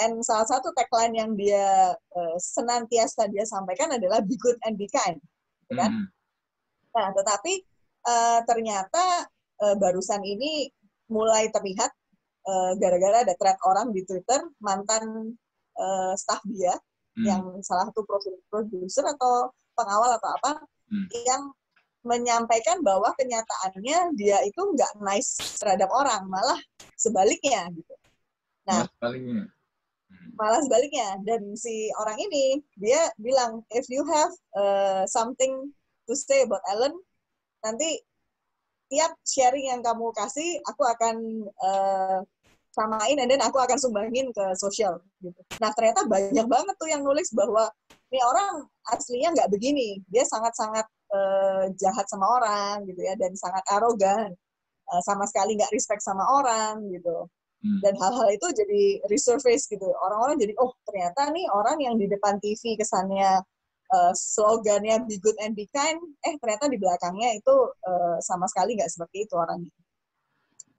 [0.00, 4.88] And salah satu tagline yang dia uh, senantiasa dia sampaikan adalah be good and be
[4.88, 5.20] kind,
[5.68, 5.92] gitu kan?
[5.92, 6.06] Hmm.
[6.96, 7.60] Nah, tetapi
[8.06, 9.26] uh, ternyata
[9.62, 10.70] uh, barusan ini
[11.10, 11.92] mulai terlihat
[12.42, 15.30] gara gara-gara ada thread orang di Twitter mantan
[15.78, 16.74] uh, staff dia
[17.14, 17.22] hmm.
[17.22, 18.02] yang salah satu
[18.50, 20.52] produser atau pengawal atau apa
[20.90, 21.06] hmm.
[21.22, 21.42] yang
[22.02, 26.58] menyampaikan bahwa kenyataannya dia itu nggak nice terhadap orang, malah
[26.98, 27.94] sebaliknya gitu.
[28.66, 29.42] Nah, malah sebaliknya.
[30.10, 30.28] Hmm.
[30.34, 31.08] Malah sebaliknya.
[31.22, 35.70] Dan si orang ini dia bilang, if you have uh, something
[36.10, 36.94] to say about Ellen,
[37.62, 38.02] nanti
[38.92, 41.16] tiap sharing yang kamu kasih, aku akan
[41.64, 42.20] uh,
[42.72, 45.40] samain dan aku akan sumbangin ke sosial gitu.
[45.60, 47.68] Nah ternyata banyak banget tuh yang nulis bahwa
[48.12, 53.64] ini orang aslinya nggak begini, dia sangat-sangat uh, jahat sama orang gitu ya dan sangat
[53.72, 54.32] arogan,
[54.92, 57.28] uh, sama sekali nggak respect sama orang gitu.
[57.62, 57.78] Hmm.
[57.80, 59.86] Dan hal-hal itu jadi resurface gitu.
[60.02, 63.40] Orang-orang jadi oh ternyata nih orang yang di depan TV kesannya
[63.92, 68.74] uh, slogannya be good and be kind, eh ternyata di belakangnya itu uh, sama sekali
[68.74, 69.72] nggak seperti itu orangnya.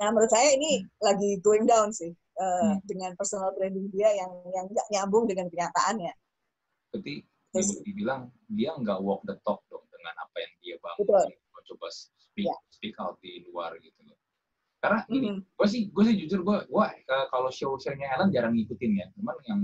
[0.01, 0.89] Nah, menurut saya ini hmm.
[0.99, 2.77] lagi going down sih uh, hmm.
[2.89, 6.13] dengan personal branding dia yang yang nggak nyambung dengan kenyataannya.
[6.91, 7.15] Berarti
[7.53, 11.05] Terus, dibilang dia nggak walk the talk dong dengan apa yang dia bangun.
[11.05, 11.27] Betul.
[11.63, 12.59] Coba speak yeah.
[12.73, 14.17] speak out di luar gitu loh.
[14.83, 15.15] Karena mm -hmm.
[15.15, 16.87] ini, gue sih gue sih jujur gue gue
[17.31, 19.07] kalau show-shownya Ellen jarang ngikutin ya.
[19.15, 19.61] Cuman yang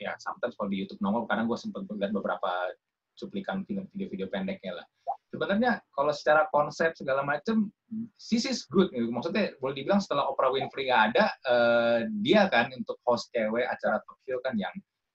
[0.00, 2.72] ya sometimes kalau di YouTube nongol karena gue sempat lihat beberapa
[3.16, 4.86] cuplikan film video-video pendeknya lah.
[5.32, 7.72] Sebenarnya kalau secara konsep segala macam
[8.20, 8.92] this is good.
[8.92, 14.00] Maksudnya boleh dibilang setelah Oprah Winfrey nggak ada uh, dia kan untuk host cewek acara
[14.28, 14.72] show kan yang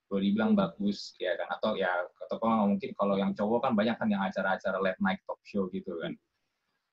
[0.09, 1.53] boleh dibilang bagus ya kan?
[1.53, 1.89] Atau ya
[2.25, 6.01] atau mungkin kalau yang cowok kan banyak kan yang acara-acara late night talk show gitu
[6.01, 6.17] kan.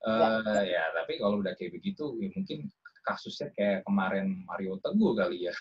[0.04, 0.84] Uh, ya.
[0.84, 2.68] ya tapi kalau udah kayak begitu ya mungkin
[3.08, 5.54] kasusnya kayak kemarin Mario Teguh kali ya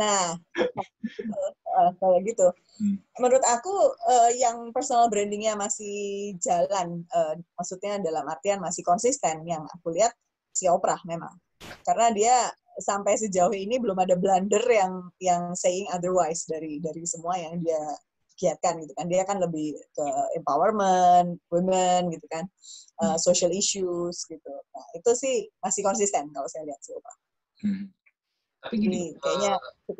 [0.00, 0.36] nah,
[1.76, 2.48] uh, kayak gitu.
[2.80, 2.96] Hmm.
[3.20, 3.74] Menurut aku
[4.08, 9.44] uh, yang personal brandingnya masih jalan, uh, maksudnya dalam artian masih konsisten.
[9.44, 10.12] Yang aku lihat
[10.52, 11.32] si Oprah memang,
[11.84, 12.36] karena dia
[12.80, 17.80] sampai sejauh ini belum ada blunder yang yang saying otherwise dari dari semua yang dia
[18.40, 19.06] giatkan gitu kan.
[19.12, 20.06] Dia kan lebih ke
[20.40, 22.48] empowerment, women gitu kan,
[23.04, 24.52] uh, social issues gitu.
[24.72, 27.16] Nah itu sih masih konsisten kalau saya lihat si Oprah.
[27.62, 27.92] Hmm
[28.62, 29.94] tapi gini hmm, kayaknya uh,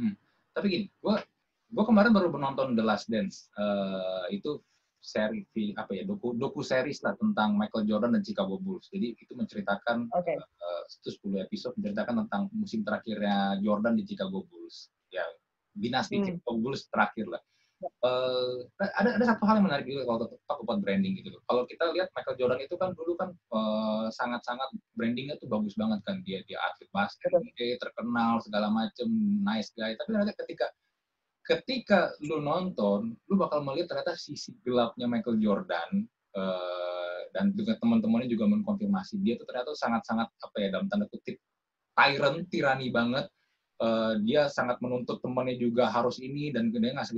[0.00, 0.14] hmm,
[0.56, 1.14] tapi gini gue
[1.66, 4.58] gue kemarin baru menonton The Last Dance uh, itu
[5.06, 5.46] seri
[5.78, 10.10] apa ya doku doku series lah tentang Michael Jordan dan Chicago Bulls jadi itu menceritakan
[10.10, 10.34] okay.
[10.40, 15.22] uh, itu 10 episode menceritakan tentang musim terakhirnya Jordan di Chicago Bulls ya
[15.76, 16.24] dinasti hmm.
[16.26, 17.42] Chicago Bulls terakhir lah
[18.04, 21.90] Uh, ada ada satu hal yang menarik juga kalau talk about branding gitu Kalau kita
[21.94, 26.22] lihat Michael Jordan itu kan dulu kan uh, sangat-sangat brandingnya tuh bagus banget kan.
[26.22, 29.08] Dia dia atlet basket, dia terkenal segala macem,
[29.42, 29.94] nice guy.
[29.98, 30.66] Tapi ternyata ketika
[31.46, 35.90] ketika lu nonton, lu bakal melihat ternyata sisi gelapnya Michael Jordan
[36.34, 41.38] uh, dan juga teman-temannya juga mengkonfirmasi dia tuh ternyata sangat-sangat apa ya dalam tanda kutip
[41.96, 43.26] tyrant, tirani banget
[43.76, 47.12] Uh, dia sangat menuntut temannya juga harus ini dan dia nggak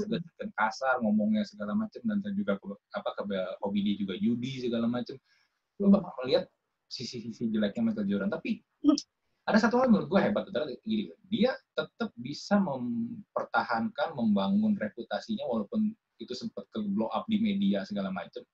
[0.00, 2.56] segan kasar ngomongnya segala macam dan juga
[2.96, 3.22] apa ke
[3.60, 5.20] hobi dia juga judi segala macam
[5.76, 6.48] lo bakal melihat
[6.88, 8.32] sisi-sisi jeleknya Michael Jordan.
[8.32, 8.64] Tapi
[9.48, 15.90] ada satu hal menurut gue hebat adalah gini dia tetap bisa mempertahankan membangun reputasinya walaupun
[16.20, 18.44] itu sempat ke blow up di media segala macam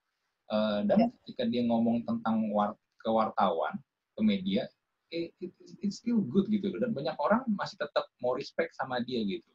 [0.49, 1.07] uh, dan ya.
[1.20, 3.76] ketika dia ngomong tentang war, ke wartawan
[4.16, 4.64] ke media
[5.12, 5.52] it, it,
[5.82, 9.46] it's still good gitu dan banyak orang masih tetap mau respect sama dia gitu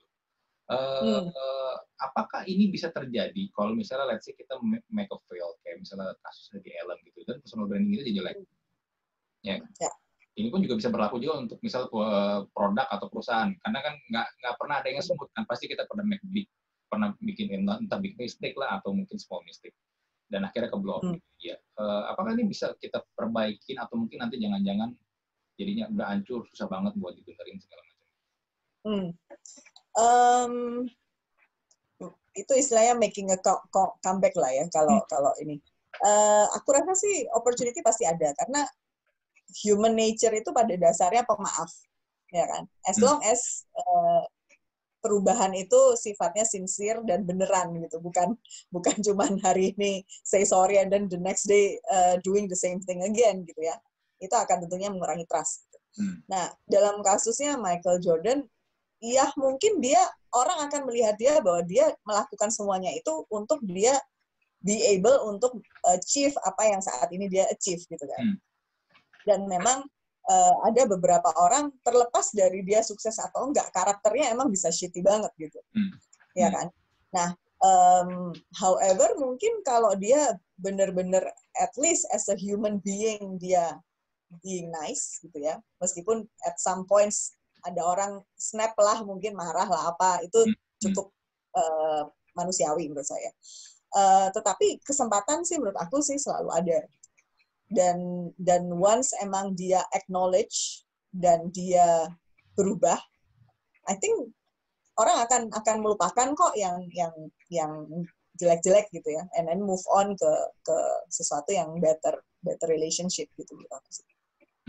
[0.72, 1.28] Uh, hmm.
[2.00, 4.56] apakah ini bisa terjadi kalau misalnya let's say kita
[4.88, 8.36] make a fail kayak misalnya kasus di Ellen gitu dan personal branding itu jadi jelek?
[9.44, 9.56] Ya.
[9.84, 9.92] Ya.
[10.40, 11.92] Ini pun juga bisa berlaku juga untuk misal
[12.56, 13.52] produk atau perusahaan.
[13.52, 15.44] Karena kan nggak nggak pernah ada yang smooth kan.
[15.44, 16.48] Pasti kita pernah make big
[16.88, 19.76] pernah bikin entah big mistake lah atau mungkin small mistake.
[20.32, 21.20] Dan akhirnya ke blow hmm.
[21.44, 21.60] ya.
[21.76, 24.96] Uh, apakah ini bisa kita perbaikin atau mungkin nanti jangan-jangan
[25.62, 28.08] jadinya udah hancur susah banget buat dibenerin segala macam
[28.82, 29.10] hmm.
[30.02, 30.54] um,
[32.34, 33.38] itu istilahnya making a
[34.02, 35.08] comeback lah ya kalau hmm.
[35.12, 35.62] kalau ini
[36.02, 38.66] uh, aku rasa sih opportunity pasti ada karena
[39.62, 41.70] human nature itu pada dasarnya pemaaf
[42.32, 43.06] ya kan as hmm.
[43.06, 44.24] long as uh,
[45.02, 48.38] perubahan itu sifatnya sincere dan beneran gitu bukan
[48.70, 52.80] bukan cuman hari ini say sorry and then the next day uh, doing the same
[52.80, 53.76] thing again gitu ya
[54.22, 55.68] itu akan tentunya mengurangi trust
[55.98, 56.24] hmm.
[56.30, 58.46] nah dalam kasusnya Michael Jordan
[59.02, 60.00] ya mungkin dia
[60.32, 63.98] orang akan melihat dia bahwa dia melakukan semuanya itu untuk dia
[64.62, 65.58] be able untuk
[65.90, 68.22] achieve apa yang saat ini dia achieve gitu kan.
[68.22, 68.38] Hmm.
[69.26, 69.82] Dan memang
[70.30, 75.34] uh, ada beberapa orang terlepas dari dia sukses atau enggak karakternya emang bisa shitty banget
[75.42, 75.60] gitu.
[75.74, 75.92] Hmm.
[76.38, 76.70] ya kan?
[77.12, 77.30] Nah
[77.66, 81.26] um, however mungkin kalau dia benar-benar
[81.58, 83.82] at least as a human being dia
[84.40, 85.60] being nice gitu ya.
[85.84, 87.36] Meskipun at some points
[87.68, 90.56] ada orang snap lah mungkin marah lah apa itu hmm.
[90.88, 91.08] cukup
[91.58, 93.32] uh, manusiawi menurut saya.
[93.92, 96.80] Uh, tetapi kesempatan sih menurut aku sih selalu ada.
[97.72, 102.08] Dan dan once emang dia acknowledge dan dia
[102.56, 103.00] berubah
[103.88, 104.32] I think
[105.00, 107.14] orang akan akan melupakan kok yang yang
[107.48, 107.72] yang
[108.38, 109.24] jelek-jelek gitu ya.
[109.36, 110.32] And then move on ke
[110.64, 110.78] ke
[111.12, 113.78] sesuatu yang better better relationship gitu gitu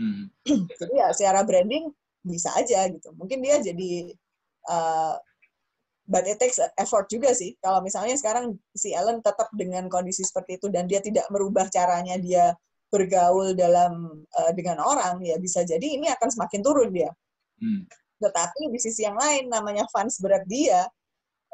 [0.03, 0.67] hmm.
[0.79, 1.87] jadi ya secara branding
[2.23, 4.11] bisa aja gitu mungkin dia jadi
[4.67, 5.15] uh,
[6.07, 10.59] but it takes effort juga sih kalau misalnya sekarang si Ellen tetap dengan kondisi seperti
[10.59, 12.55] itu dan dia tidak merubah caranya dia
[12.93, 17.09] bergaul dalam uh, dengan orang ya bisa jadi ini akan semakin turun dia.
[17.57, 17.89] Hmm.
[18.21, 20.85] Tetapi di sisi yang lain namanya fans berat dia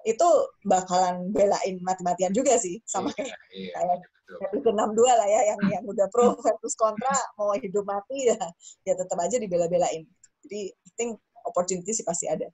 [0.08, 0.30] itu
[0.64, 3.98] bakalan belain mati-matian juga sih sama iya, kayak iya, kayak
[4.54, 8.38] episode 62 lah ya yang yang udah pro versus kontra mau hidup mati ya
[8.86, 10.06] ya tetap aja dibela-belain.
[10.46, 12.48] Jadi I think opportunity sih pasti ada.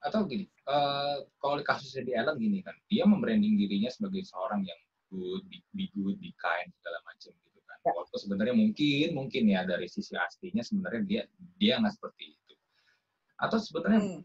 [0.00, 4.64] Atau gini, uh, kalau di kasusnya di Ellen gini kan, dia membranding dirinya sebagai seorang
[4.64, 4.80] yang
[5.12, 7.96] good, be, be good, be kind segala macam gitu Ya.
[7.96, 11.22] Waktu sebenarnya mungkin mungkin ya dari sisi aslinya sebenarnya dia
[11.56, 12.54] dia nggak seperti itu.
[13.40, 14.20] Atau sebenarnya hmm.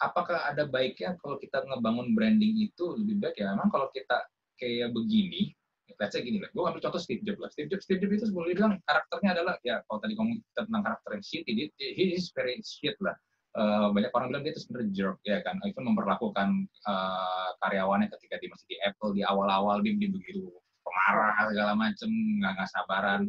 [0.00, 4.24] Apakah ada baiknya kalau kita ngebangun branding itu lebih baik ya memang kalau kita
[4.56, 5.52] kayak begini,
[5.96, 7.48] let's say gini lah, gue ambil contoh Steve Jobs lah.
[7.52, 11.10] Steve Jobs, Steve Jobs itu sebelumnya bilang karakternya adalah ya kalau tadi ngomong tentang karakter
[11.16, 13.16] yang shit, he, he is very shit lah.
[13.50, 16.48] Uh, banyak orang bilang dia itu sebenarnya jerk ya kan, even memperlakukan
[16.86, 20.54] uh, karyawannya ketika dia masih di Apple di awal-awal dia, dia begitu
[20.86, 23.20] pemarah segala macem nggak nggak sabaran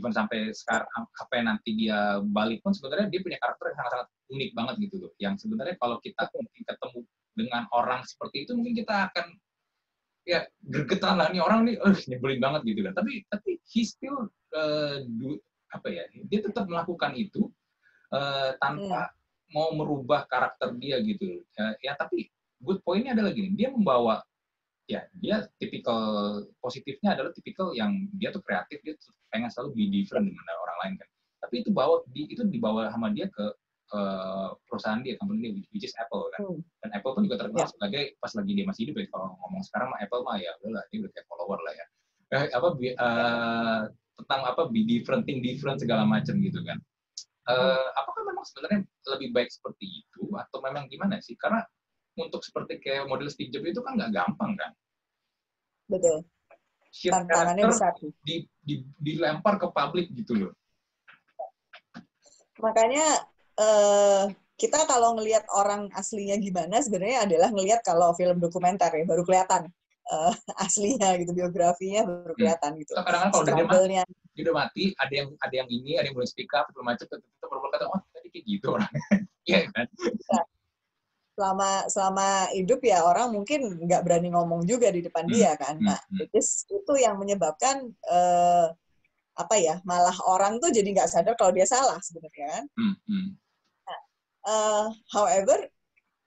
[0.00, 4.08] even sampai sekarang apa yang nanti dia balik pun sebenarnya dia punya karakter yang sangat-sangat
[4.32, 5.12] unik banget gitu loh.
[5.20, 6.98] Yang sebenarnya kalau kita mungkin ketemu
[7.36, 9.26] dengan orang seperti itu mungkin kita akan
[10.24, 12.94] ya gergetan lah nih orang nih uh, nyebelin banget gitu kan.
[12.96, 15.36] Tapi tapi he still uh, do,
[15.70, 17.52] apa ya dia tetap melakukan itu
[18.16, 19.52] uh, tanpa hmm.
[19.52, 22.32] mau merubah karakter dia gitu ya, ya tapi
[22.62, 24.22] good pointnya adalah gini dia membawa
[24.90, 29.84] ya dia tipikal positifnya adalah tipikal yang dia tuh kreatif dia tuh pengen selalu be
[29.86, 31.08] different dengan orang lain kan.
[31.40, 33.46] Tapi itu bawa di, itu dibawa sama dia ke
[33.94, 36.40] uh, perusahaan dia company dia which is Apple kan.
[36.42, 36.60] Hmm.
[36.82, 37.70] dan Apple pun juga terkenal yeah.
[37.70, 40.84] sebagai pas lagi dia masih hidup ya kalau ngomong sekarang mah Apple mah ya udahlah
[40.90, 41.86] dia udah kayak follower lah ya.
[42.30, 43.80] Eh, apa uh,
[44.22, 46.78] tentang apa be different think different segala macam gitu kan.
[47.48, 48.80] Uh, apakah memang sebenarnya
[49.16, 51.34] lebih baik seperti itu atau memang gimana sih?
[51.34, 51.64] Karena
[52.18, 54.72] untuk seperti kayak model Steve Jobs itu kan nggak gampang kan?
[55.90, 56.26] Betul.
[56.90, 57.94] Tantangannya besar.
[58.26, 60.52] Di, di, dilempar ke publik gitu loh.
[62.58, 63.06] Makanya
[63.56, 64.26] uh,
[64.60, 69.72] kita kalau ngelihat orang aslinya gimana sebenarnya adalah ngelihat kalau film dokumenter ya baru kelihatan
[70.10, 70.34] uh,
[70.66, 72.38] aslinya gitu biografinya baru hmm.
[72.38, 72.80] kelihatan hmm.
[72.84, 72.92] gitu.
[72.98, 76.28] Kadang-kadang kalau dia mati, dia udah mati, ada yang ada yang ini, ada yang belum
[76.28, 78.92] speak up, belum macam, tetap baru kata, oh tadi kayak gitu orang,
[79.48, 79.86] Iya kan?
[81.40, 85.32] Selama selama hidup ya orang mungkin nggak berani ngomong juga di depan hmm.
[85.32, 85.80] dia kan.
[85.80, 86.28] Hmm, nah, hmm.
[86.76, 88.68] itu yang menyebabkan uh,
[89.40, 92.64] apa ya malah orang tuh jadi nggak sadar kalau dia salah sebenarnya kan.
[92.76, 92.94] Hmm.
[93.08, 93.28] Hmm.
[93.88, 94.00] Nah,
[94.44, 94.86] uh,
[95.16, 95.64] however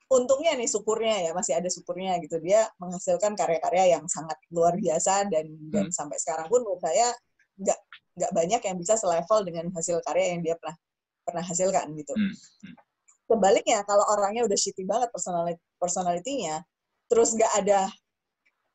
[0.10, 5.30] untungnya nih syukurnya ya masih ada syukurnya gitu dia menghasilkan karya-karya yang sangat luar biasa
[5.30, 5.70] dan hmm.
[5.70, 7.14] dan sampai sekarang pun menurut saya
[7.62, 7.80] nggak
[8.18, 10.78] nggak banyak yang bisa selevel dengan hasil karya yang dia pernah
[11.24, 12.14] pernah hasilkan gitu.
[12.14, 12.34] Hmm.
[13.34, 16.62] Sebaliknya kalau orangnya udah shitty banget personality personalitinya,
[17.10, 17.90] terus nggak ada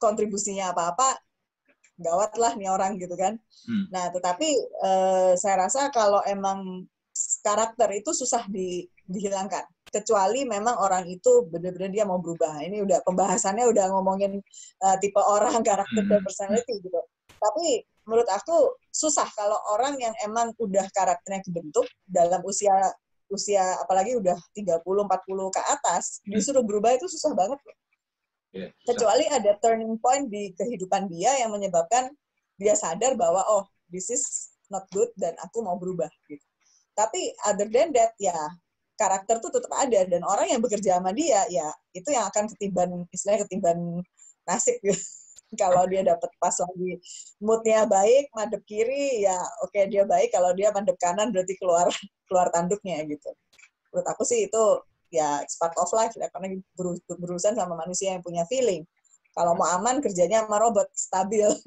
[0.03, 1.19] kontribusinya apa-apa,
[1.99, 3.39] gawat lah nih orang gitu kan.
[3.67, 3.85] Hmm.
[3.91, 4.49] Nah, tetapi
[4.83, 6.87] uh, saya rasa kalau emang
[7.43, 9.67] karakter itu susah di, dihilangkan.
[9.89, 12.63] Kecuali memang orang itu benar-benar dia mau berubah.
[12.63, 14.39] Ini udah pembahasannya udah ngomongin
[14.85, 16.11] uh, tipe orang, karakter hmm.
[16.11, 17.01] dan personality gitu.
[17.39, 22.73] Tapi menurut aku susah kalau orang yang emang udah karakternya kebentuk dalam usia
[23.29, 26.37] usia apalagi udah 30 40 ke atas hmm.
[26.37, 27.79] disuruh berubah itu susah banget loh.
[28.49, 32.09] Yeah, Kecuali ada turning point di kehidupan dia yang menyebabkan
[32.57, 36.45] dia sadar bahwa oh this is not good dan aku mau berubah gitu.
[36.97, 38.35] Tapi other than that ya
[38.99, 43.07] karakter tuh tetap ada dan orang yang bekerja sama dia ya itu yang akan ketiban
[43.15, 43.79] istilahnya ketiban
[44.49, 44.99] nasib gitu.
[45.57, 47.01] Kalau dia dapat pas lagi
[47.41, 50.29] moodnya baik madep kiri ya oke okay, dia baik.
[50.35, 51.89] Kalau dia madep kanan berarti keluar
[52.29, 53.31] keluar tanduknya gitu.
[53.93, 54.65] Menurut aku sih itu
[55.09, 56.61] ya part of life ya karena
[57.09, 58.85] berurusan sama manusia yang punya feeling.
[59.33, 61.49] Kalau mau aman kerjanya sama robot stabil.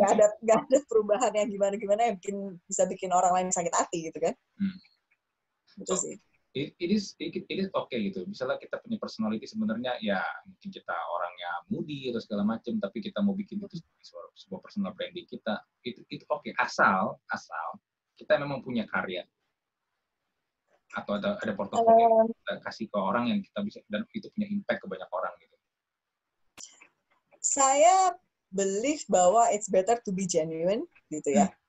[0.00, 3.70] Nggak ada nggak ada perubahan yang gimana gimana yang bikin bisa bikin orang lain sakit
[3.70, 4.34] hati gitu kan.
[4.58, 4.76] Hmm.
[5.80, 6.14] itu sih
[6.54, 10.18] it, it is it, it is oke okay gitu misalnya kita punya personality sebenarnya ya
[10.46, 14.92] mungkin kita orangnya moody atau segala macam tapi kita mau bikin itu sebuah, sebuah personal
[14.98, 16.52] branding kita itu itu oke okay.
[16.58, 17.78] asal asal
[18.18, 19.22] kita memang punya karya
[20.90, 24.50] atau ada ada portofolio um, kita kasih ke orang yang kita bisa dan itu punya
[24.50, 25.56] impact ke banyak orang gitu.
[27.38, 28.18] Saya
[28.50, 30.82] believe bahwa it's better to be genuine
[31.14, 31.46] gitu ya.
[31.46, 31.59] Hmm.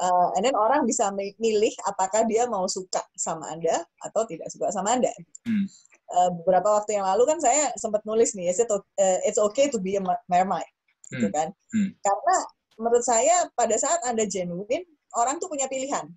[0.00, 4.72] Uh, and then orang bisa milih apakah dia mau suka sama Anda atau tidak suka
[4.72, 5.12] sama Anda.
[5.44, 5.68] Hmm.
[6.10, 8.82] Uh, beberapa waktu yang lalu kan saya sempat nulis nih, it's, uh,
[9.22, 10.66] it's okay to be a mermaid,
[11.12, 11.36] gitu hmm.
[11.36, 11.48] kan.
[11.70, 11.90] Hmm.
[12.00, 12.36] Karena
[12.80, 16.08] menurut saya pada saat Anda genuine, orang tuh punya pilihan.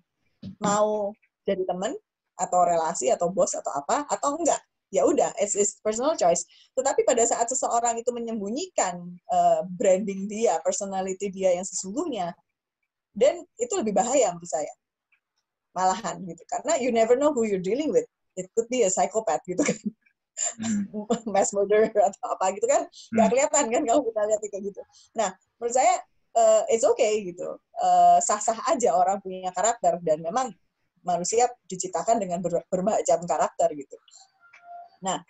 [0.58, 1.12] Mau
[1.44, 1.92] jadi teman
[2.34, 4.58] atau relasi atau bos atau apa atau enggak
[4.90, 8.98] ya udah it's, it's personal choice tetapi pada saat seseorang itu menyembunyikan
[9.30, 12.34] uh, branding dia personality dia yang sesungguhnya
[13.14, 14.72] dan itu lebih bahaya menurut saya
[15.74, 18.06] malahan gitu karena you never know who you're dealing with
[18.38, 19.78] it could be a psychopath gitu kan
[20.62, 20.86] hmm.
[21.34, 23.32] mass murder atau apa gitu kan nggak hmm.
[23.32, 24.80] kelihatan kan kalau kita lihat kayak gitu
[25.14, 25.94] nah menurut saya
[26.34, 30.50] uh, it's okay gitu uh, sah-sah aja orang punya karakter dan memang
[31.04, 33.96] manusia diciptakan dengan ber bermacam karakter gitu.
[35.04, 35.20] Nah,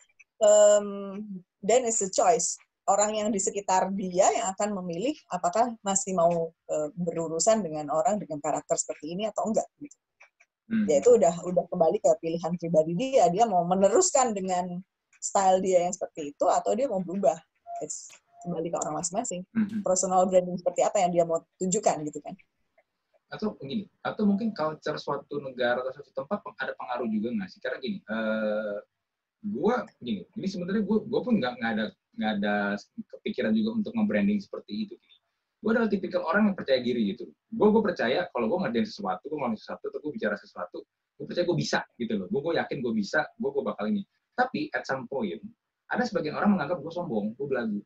[0.41, 1.21] um,
[1.61, 2.57] then it's a choice.
[2.85, 8.21] Orang yang di sekitar dia yang akan memilih apakah masih mau uh, berurusan dengan orang
[8.21, 9.65] dengan karakter seperti ini atau enggak.
[9.81, 9.97] Gitu.
[10.69, 10.87] Hmm.
[10.89, 13.25] Ya itu udah udah kembali ke pilihan pribadi dia.
[13.33, 14.77] Dia mau meneruskan dengan
[15.17, 17.37] style dia yang seperti itu atau dia mau berubah.
[17.81, 18.13] It's
[18.45, 19.49] kembali ke orang masing-masing.
[19.57, 19.81] Hmm.
[19.81, 22.37] Personal branding seperti apa yang dia mau tunjukkan gitu kan
[23.35, 27.59] atau begini atau mungkin culture suatu negara atau suatu tempat ada pengaruh juga nggak sih
[27.59, 28.79] karena gini uh,
[29.45, 31.85] gue gini ini sebenarnya gue gue pun nggak nggak ada
[32.15, 32.79] nggak ada
[33.19, 34.95] kepikiran juga untuk nge-branding seperti itu.
[35.65, 37.29] Gue adalah tipikal orang yang percaya diri gitu.
[37.49, 40.85] Gue gue percaya kalau gue ngerjain sesuatu gue ngomong sesuatu atau gue bicara sesuatu
[41.15, 42.27] gue percaya gue bisa gitu loh.
[42.29, 44.03] Gue gue yakin gue bisa gue gue bakal ini.
[44.35, 45.41] Tapi at some point
[45.91, 47.81] ada sebagian orang menganggap gue sombong gue belagu.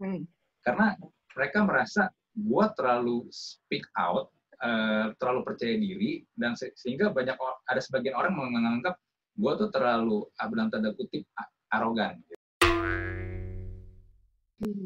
[0.00, 0.24] Hmm.
[0.64, 0.96] karena
[1.36, 4.32] mereka merasa gue terlalu speak out
[4.64, 7.36] uh, terlalu percaya diri dan se sehingga banyak
[7.68, 8.96] ada sebagian orang menganggap
[9.36, 11.24] gue tuh terlalu dalam tanda kutip
[11.72, 12.16] arogan.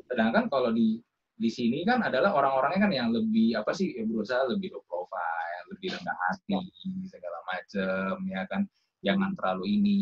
[0.07, 1.03] Sedangkan kalau di
[1.35, 5.65] di sini kan adalah orang-orangnya kan yang lebih apa sih ya berusaha lebih low profile,
[5.75, 6.63] lebih rendah hati
[7.11, 8.63] segala macam ya kan.
[9.03, 10.01] Jangan terlalu ini.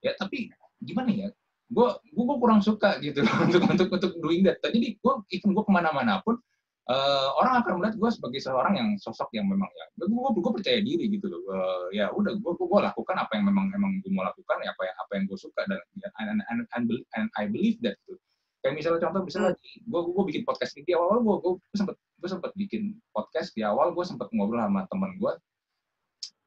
[0.00, 0.48] Ya tapi
[0.84, 1.28] gimana ya
[1.74, 4.62] gue gue kurang suka gitu untuk untuk untuk doing that.
[4.62, 6.38] Jadi gue even gue ke mana-mana pun
[6.86, 10.06] uh, orang akan melihat gue sebagai seorang yang sosok yang memang ya gue
[10.38, 11.42] gue percaya diri gitu loh.
[11.50, 14.82] Uh, ya udah gue gue lakukan apa yang memang memang gue mau lakukan ya apa
[14.86, 15.82] yang apa yang gue suka dan
[16.22, 16.86] and, and, and,
[17.18, 18.22] and I believe that gitu
[18.64, 19.84] kayak misalnya contoh misalnya hmm.
[19.92, 23.60] gue gue bikin podcast ini di awal gue gue sempet gue sempet bikin podcast di
[23.60, 25.32] awal gue sempet ngobrol sama teman gue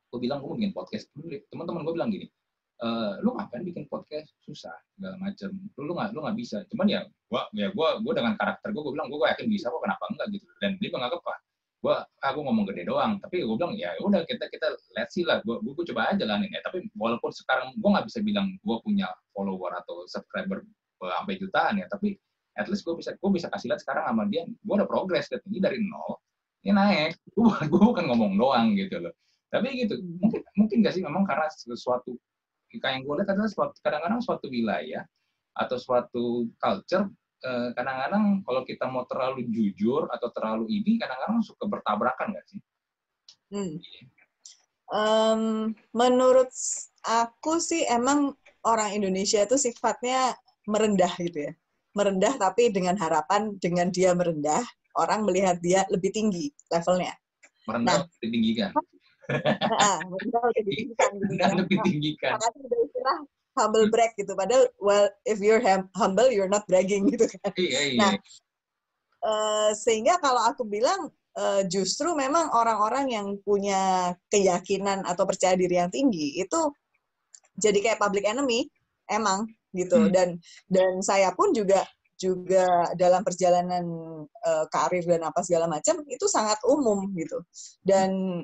[0.07, 1.11] gue bilang gue mau bikin podcast.
[1.51, 2.31] Teman-teman gue bilang gini
[2.77, 4.29] Uh, lu ngapain bikin podcast?
[4.45, 6.61] Susah segala macam lu lu nggak lu nggak bisa.
[6.69, 9.81] Cuman ya gua ya gua gua dengan karakter gua gua bilang gua yakin bisa kok
[9.81, 10.27] kenapa enggak?
[10.37, 10.45] Gitu.
[10.61, 11.37] Dan dia menganggap ah
[11.81, 13.17] gua aku ngomong gede doang.
[13.17, 15.41] Tapi gua bilang ya udah kita kita let's see lah.
[15.41, 19.09] Gua, gua coba aja jalanin ya tapi walaupun sekarang gua nggak bisa bilang gua punya
[19.33, 20.61] follower atau subscriber
[20.97, 22.17] sampai jutaan ya tapi
[22.57, 25.61] at least gua bisa gua bisa kasih lihat sekarang sama dia gua udah progres ini
[25.61, 26.17] dari nol
[26.65, 29.13] ini naik gua bukan ngomong doang gitu loh
[29.47, 32.19] tapi gitu mungkin mungkin gak sih memang karena sesuatu
[32.75, 35.03] kayak yang gue lihat adalah kadang-kadang suatu wilayah
[35.55, 37.07] atau suatu culture
[37.47, 42.59] eh, kadang-kadang kalau kita mau terlalu jujur atau terlalu ini kadang-kadang suka bertabrakan nggak sih?
[43.47, 43.75] Hmm.
[44.87, 45.41] Um,
[45.95, 46.51] menurut
[47.03, 48.35] aku sih emang
[48.67, 50.35] orang Indonesia itu sifatnya
[50.67, 51.53] merendah gitu ya.
[51.97, 54.61] Merendah tapi dengan harapan dengan dia merendah,
[54.99, 57.15] orang melihat dia lebih tinggi levelnya.
[57.65, 58.71] Merendah nah, lebih tinggi kan?
[59.57, 61.11] Nah, merendah lebih tinggi kan.
[61.15, 62.31] Gitu, lebih tinggi kan.
[62.37, 63.17] Makanya istilah
[63.57, 64.31] humble brag gitu.
[64.37, 65.63] Padahal, well, if you're
[65.97, 67.51] humble, you're not bragging gitu kan.
[67.57, 67.99] Iya, iya.
[67.99, 68.13] Nah,
[69.25, 75.77] uh, sehingga kalau aku bilang uh, justru memang orang-orang yang punya keyakinan atau percaya diri
[75.79, 76.59] yang tinggi itu
[77.57, 78.69] jadi kayak public enemy
[79.09, 79.97] emang gitu.
[80.01, 80.09] Hmm.
[80.09, 80.29] dan
[80.65, 81.85] dan saya pun juga
[82.17, 82.65] juga
[82.97, 83.85] dalam perjalanan
[84.25, 87.37] uh, karir dan apa segala macam itu sangat umum gitu.
[87.85, 88.41] Dan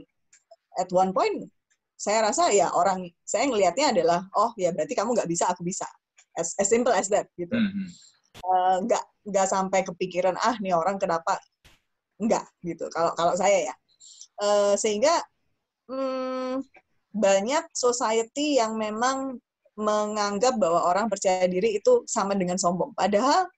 [0.77, 1.49] at one point
[1.97, 5.89] saya rasa ya orang saya ngelihatnya adalah oh ya berarti kamu nggak bisa aku bisa.
[6.37, 7.53] As, as simple as that gitu.
[7.53, 7.89] Hmm.
[8.45, 11.41] uh, nggak nggak sampai kepikiran ah nih orang kenapa?
[12.21, 13.75] Nggak gitu kalau kalau saya ya.
[14.37, 15.13] Uh, sehingga
[15.89, 16.61] hmm,
[17.13, 19.37] banyak society yang memang
[19.73, 23.49] menganggap bahwa orang percaya diri itu sama dengan sombong padahal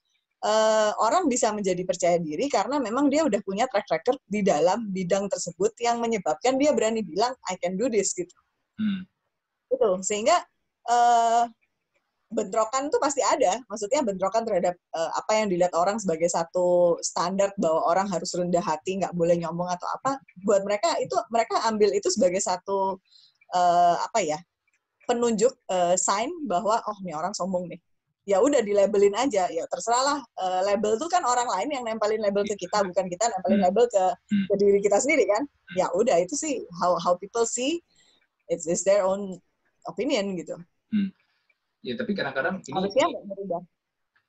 [0.45, 4.93] uh, orang bisa menjadi percaya diri karena memang dia udah punya track record di dalam
[4.93, 8.32] bidang tersebut yang menyebabkan dia berani bilang I can do this gitu.
[8.78, 9.09] Hmm.
[9.72, 10.38] Itu sehingga
[10.88, 11.49] uh,
[12.30, 13.61] bentrokan tuh pasti ada.
[13.70, 18.61] Maksudnya bentrokan terhadap uh, apa yang dilihat orang sebagai satu standar bahwa orang harus rendah
[18.61, 20.20] hati, nggak boleh nyombong atau apa.
[20.43, 22.99] Buat mereka itu mereka ambil itu sebagai satu
[23.55, 24.39] uh, apa ya
[25.06, 27.80] penunjuk uh, sign bahwa oh ini orang sombong nih
[28.26, 31.84] ya udah di labelin aja ya terserah lah uh, label tuh kan orang lain yang
[31.86, 33.66] nempelin label ke kita bukan kita nempelin hmm.
[33.70, 34.03] label ke,
[34.34, 34.45] hmm.
[34.49, 35.45] ke diri kita sendiri kan
[35.78, 37.78] ya udah itu sih how how people see
[38.49, 39.38] it's, it's their own
[39.86, 40.58] opinion gitu
[40.89, 41.14] hmm.
[41.86, 43.62] ya tapi kadang-kadang ini harusnya berubah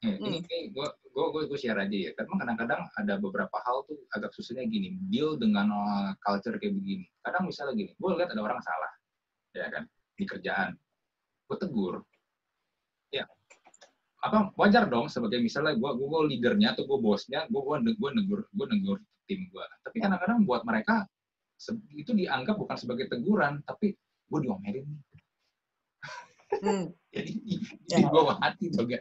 [0.05, 0.77] Ya, ini, hmm.
[0.77, 2.13] gue gue gue gue share aja ya.
[2.13, 7.09] Karena kadang-kadang ada beberapa hal tuh agak susahnya gini, deal dengan uh, culture kayak begini.
[7.25, 8.93] Kadang misalnya gini, gue lihat ada orang salah,
[9.57, 10.73] ya kan, di kerjaan,
[11.47, 12.03] gue tegur,
[13.13, 13.29] ya.
[14.25, 18.41] Apa wajar dong sebagai misalnya gue gue leadernya atau gue bosnya gue gue gue negur
[18.51, 18.99] gue negur
[19.29, 21.05] tim gue tapi kadang-kadang buat mereka
[21.95, 23.95] itu dianggap bukan sebagai teguran tapi
[24.27, 24.87] gue diomelin
[26.63, 26.87] hmm.
[27.17, 27.33] jadi
[27.89, 27.97] ya.
[28.03, 29.01] di bawah hati tuh gak.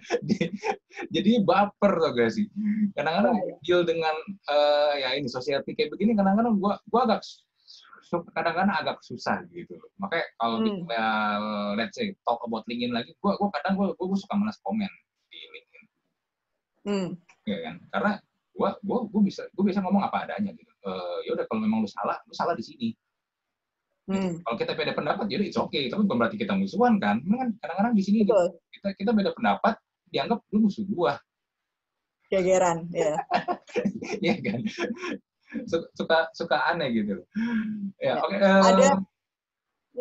[1.16, 2.48] Jadi baper tuh gak sih.
[2.96, 3.56] Kadang-kadang ya, ya.
[3.60, 4.16] deal dengan
[4.48, 7.28] uh, ya ini society kayak begini kadang-kadang gue gue agak
[8.10, 10.86] kadang-kadang agak susah gitu makanya kalau hmm.
[10.90, 14.90] uh, let's say talk about LinkedIn lagi gue gue kadang gue gue suka malas komen
[16.86, 17.10] hmm.
[17.50, 17.76] ya kan?
[17.90, 18.12] Karena
[18.56, 20.72] gua gua gua bisa gua bisa ngomong apa adanya gitu.
[20.86, 22.90] Uh, ya udah kalau memang lu salah lu salah di sini.
[24.06, 24.14] Gitu.
[24.14, 24.46] hmm.
[24.46, 25.90] kalau kita beda pendapat jadi it's okay.
[25.90, 27.20] Tapi bukan berarti kita musuhan kan?
[27.26, 28.38] Memang kan kadang-kadang di sini gitu,
[28.70, 29.76] kita kita beda pendapat
[30.14, 31.18] dianggap lu musuh gua.
[32.30, 33.18] Kegeran ya.
[34.24, 34.64] Ya kan
[35.96, 37.24] suka suka aneh gitu
[38.00, 38.14] ya, ya.
[38.20, 38.88] oke okay, uh, ada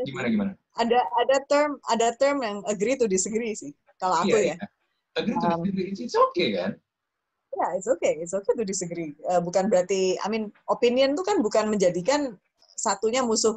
[0.04, 4.54] gimana gimana ada ada term ada term yang agree to disagree sih kalau aku iya,
[4.54, 4.68] ya iya
[5.18, 5.90] agree to um, disagree.
[5.94, 6.70] It's okay kan?
[7.54, 8.18] Ya, yeah, it's okay.
[8.18, 9.14] It's okay to disagree.
[9.30, 12.34] Uh, bukan berarti, I mean, opinion itu kan bukan menjadikan
[12.74, 13.54] satunya musuh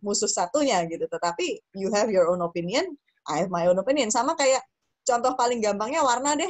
[0.00, 1.04] musuh satunya gitu.
[1.04, 2.96] Tetapi you have your own opinion,
[3.28, 4.08] I have my own opinion.
[4.08, 4.64] Sama kayak
[5.04, 6.48] contoh paling gampangnya warna deh.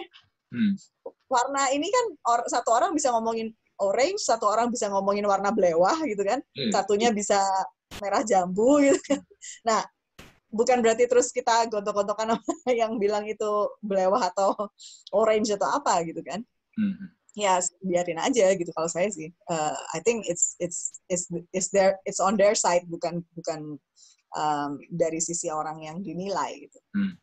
[0.54, 0.78] Hmm.
[1.26, 3.50] Warna ini kan or, satu orang bisa ngomongin
[3.82, 6.40] orange, satu orang bisa ngomongin warna belewah gitu kan.
[6.54, 6.72] Hmm.
[6.72, 7.40] Satunya bisa
[8.02, 9.20] merah jambu gitu kan.
[9.62, 9.80] Nah,
[10.56, 12.38] bukan berarti terus kita gontok-gontokan
[12.80, 14.56] yang bilang itu belewah atau
[15.12, 16.40] orange atau apa gitu kan.
[16.76, 17.08] Mm-hmm.
[17.36, 19.28] Ya biarin aja gitu kalau saya sih.
[19.52, 23.76] Uh, I think it's it's it's it's there it's on their side bukan bukan
[24.32, 26.80] um, dari sisi orang yang dinilai gitu.
[26.96, 27.14] Mm.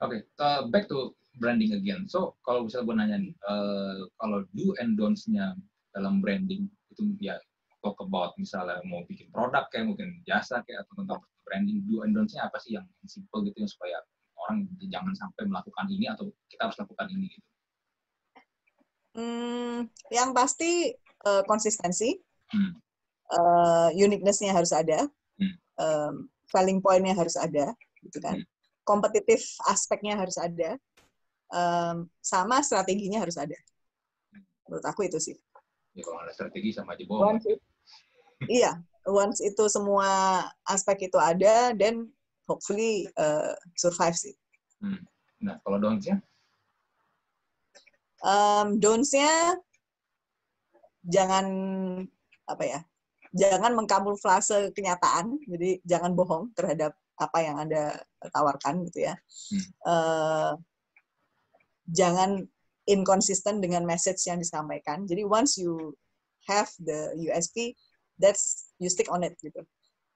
[0.00, 0.20] Oke, okay.
[0.40, 2.06] uh, back to branding again.
[2.06, 5.58] So kalau misalnya gue nanya nih, uh, kalau do and don'ts-nya
[5.90, 7.38] dalam branding itu ya
[7.80, 12.14] talk about misalnya mau bikin produk kayak mungkin jasa kayak atau tentang branding do and
[12.14, 13.98] don'ts-nya apa sih yang simple gitu yang supaya
[14.46, 17.48] orang jangan sampai melakukan ini atau kita harus lakukan ini gitu?
[19.10, 20.94] Hmm, yang pasti
[21.26, 22.14] uh, konsistensi,
[22.54, 22.72] hmm.
[23.34, 25.54] uh, uniqueness-nya harus ada, hmm.
[25.82, 26.14] um,
[26.46, 27.74] selling point-nya harus ada,
[28.06, 28.38] gitu kan.
[28.38, 28.46] Hmm.
[28.86, 30.78] Kompetitif aspeknya harus ada,
[31.50, 33.58] um, sama strateginya harus ada.
[34.66, 35.36] Menurut aku itu sih.
[35.94, 37.42] Ya kalau ada strategi sama aja bohong.
[38.48, 42.08] iya, once itu semua aspek itu ada, then
[42.46, 44.34] hopefully uh, survive sih.
[44.80, 45.02] Hmm.
[45.40, 46.20] Nah, kalau don'ts-nya?
[48.20, 49.56] Um, don'ts-nya
[51.06, 51.46] jangan
[52.48, 52.80] apa ya?
[53.30, 58.00] Jangan mengkamuflase kenyataan, jadi jangan bohong terhadap apa yang anda
[58.32, 59.14] tawarkan gitu ya.
[59.52, 59.64] Hmm.
[59.86, 60.52] Uh,
[61.90, 62.46] jangan
[62.90, 65.06] inconsistent dengan message yang disampaikan.
[65.06, 65.94] Jadi once you
[66.50, 67.78] have the USP,
[68.18, 69.62] that's you stick on it gitu.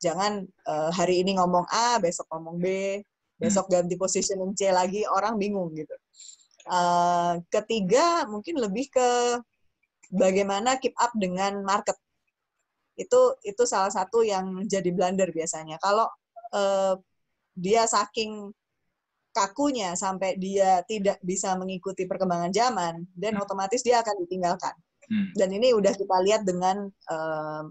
[0.03, 3.01] Jangan uh, hari ini ngomong A, besok ngomong B,
[3.39, 5.95] besok ganti positioning C lagi, orang bingung gitu.
[6.65, 9.09] Uh, ketiga mungkin lebih ke
[10.13, 11.97] bagaimana keep up dengan market.
[12.99, 15.79] Itu itu salah satu yang jadi blunder biasanya.
[15.81, 16.11] Kalau
[16.53, 16.95] uh,
[17.55, 18.51] dia saking
[19.35, 23.43] kakunya sampai dia tidak bisa mengikuti perkembangan zaman, dan hmm.
[23.43, 24.71] otomatis dia akan ditinggalkan.
[25.11, 25.35] Hmm.
[25.35, 27.67] Dan ini udah kita lihat dengan uh,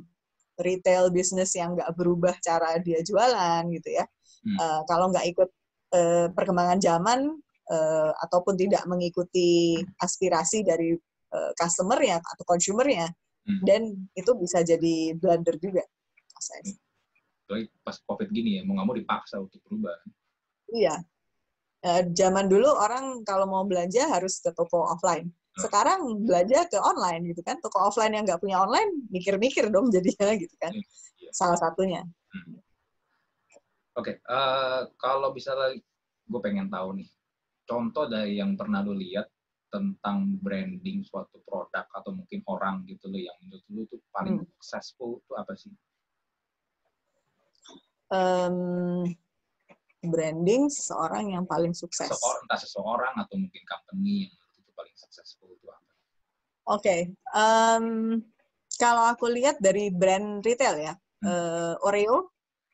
[0.59, 4.05] retail bisnis yang nggak berubah cara dia jualan gitu ya.
[4.43, 4.57] Hmm.
[4.59, 5.49] Uh, kalau nggak ikut
[5.95, 7.31] uh, perkembangan zaman
[7.71, 10.93] uh, ataupun tidak mengikuti aspirasi dari
[11.33, 13.07] uh, customer-nya atau consumer-nya,
[13.47, 13.63] hmm.
[13.63, 15.81] dan itu bisa jadi blunder juga.
[16.43, 16.75] Hmm.
[17.87, 19.95] Pas COVID gini ya, mau nggak mau dipaksa untuk berubah.
[20.73, 21.05] Iya,
[21.83, 25.29] uh, zaman dulu orang kalau mau belanja harus ke toko offline.
[25.53, 27.61] Sekarang belanja ke online gitu kan.
[27.61, 30.73] Toko offline yang nggak punya online mikir-mikir dong jadinya gitu kan.
[30.73, 30.85] Iya,
[31.21, 31.31] iya.
[31.35, 32.01] Salah satunya.
[32.33, 32.57] Hmm.
[33.93, 34.25] Oke, okay.
[34.25, 35.77] uh, eh, kalau bisa lagi,
[36.25, 37.05] gue pengen tahu nih,
[37.69, 39.29] contoh dari yang pernah lo lihat
[39.69, 44.49] tentang branding suatu produk atau mungkin orang gitu loh yang menurut lo tuh paling hmm.
[44.57, 45.69] successful itu apa sih?
[48.09, 49.13] Um,
[50.07, 52.11] branding seseorang yang paling sukses?
[52.11, 55.79] Seseorang, entah seseorang atau mungkin company yang itu paling successful itu apa?
[55.83, 55.91] Oke,
[56.79, 56.99] okay.
[57.35, 58.19] um,
[58.79, 61.27] kalau aku lihat dari brand retail ya, hmm.
[61.27, 62.31] uh, Oreo,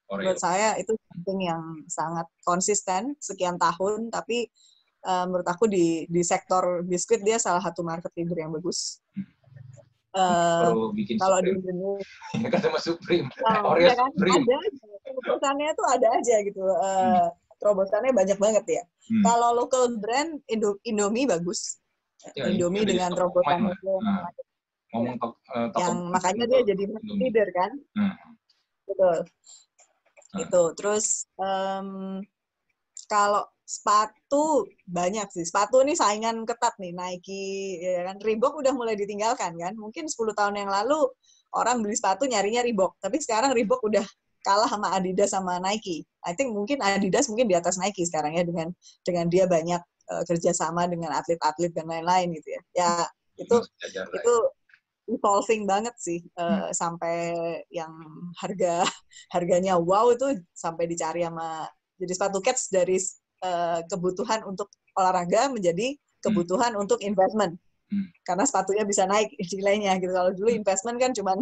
[0.09, 4.49] Oreo, menurut saya itu something yang sangat konsisten sekian tahun, tapi
[5.05, 9.01] uh, menurut aku di di sektor biskuit dia salah satu market leader yang bagus.
[9.13, 9.38] Hmm.
[10.09, 10.89] Uh,
[11.21, 14.09] kalau di Indonesia kata Mas Supreme, oh, Oreo ya kan?
[14.17, 14.41] Supreme.
[14.41, 14.57] Ada,
[15.05, 16.61] terobosannya tuh ada aja gitu.
[16.65, 17.29] Uh, hmm.
[17.61, 18.83] Terobosannya banyak banget ya.
[19.05, 19.21] Hmm.
[19.21, 21.77] Kalau local brand Indo Indomie bagus.
[22.33, 24.27] Ya, Indomie dengan terobosan nah,
[24.91, 27.71] ngomong uh, yang makanya dia jadi leader kan.
[27.93, 28.15] Hmm.
[28.89, 29.17] Betul.
[30.33, 30.41] Hmm.
[30.41, 30.63] Itu.
[30.73, 32.17] Terus um,
[33.05, 35.45] kalau sepatu banyak sih.
[35.45, 38.17] Sepatu ini saingan ketat nih Nike ya kan.
[38.17, 39.77] Reebok udah mulai ditinggalkan kan.
[39.77, 41.05] Mungkin 10 tahun yang lalu
[41.53, 44.05] orang beli sepatu nyarinya Reebok, tapi sekarang Reebok udah
[44.41, 46.01] kalah sama Adidas sama Nike.
[46.25, 48.73] I think mungkin Adidas mungkin di atas Nike sekarang ya dengan
[49.05, 52.61] dengan dia banyak uh, kerjasama dengan atlet-atlet dan lain-lain gitu ya.
[52.73, 52.91] Ya
[53.37, 53.55] itu
[53.93, 54.35] itu
[55.09, 56.73] evolving banget sih uh, hmm.
[56.73, 57.17] sampai
[57.73, 57.89] yang
[58.37, 58.85] harga
[59.33, 61.65] harganya wow itu sampai dicari sama
[61.99, 62.95] jadi sepatu cats dari
[63.43, 66.83] uh, kebutuhan untuk olahraga menjadi kebutuhan hmm.
[66.83, 67.55] untuk investment.
[67.89, 68.05] Hmm.
[68.21, 70.13] Karena sepatunya bisa naik nilainya gitu.
[70.13, 70.61] Kalau dulu hmm.
[70.61, 71.33] investment kan cuma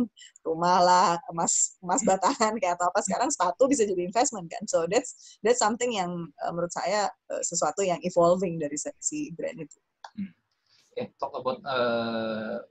[0.48, 3.00] rumah lah, emas emas batangan kayak atau apa.
[3.04, 4.64] Sekarang sepatu bisa jadi investment kan.
[4.64, 9.60] So that's that's something yang uh, menurut saya uh, sesuatu yang evolving dari si brand
[9.60, 9.78] itu.
[10.16, 10.32] Hmm.
[10.98, 12.64] Eh, talk about uh,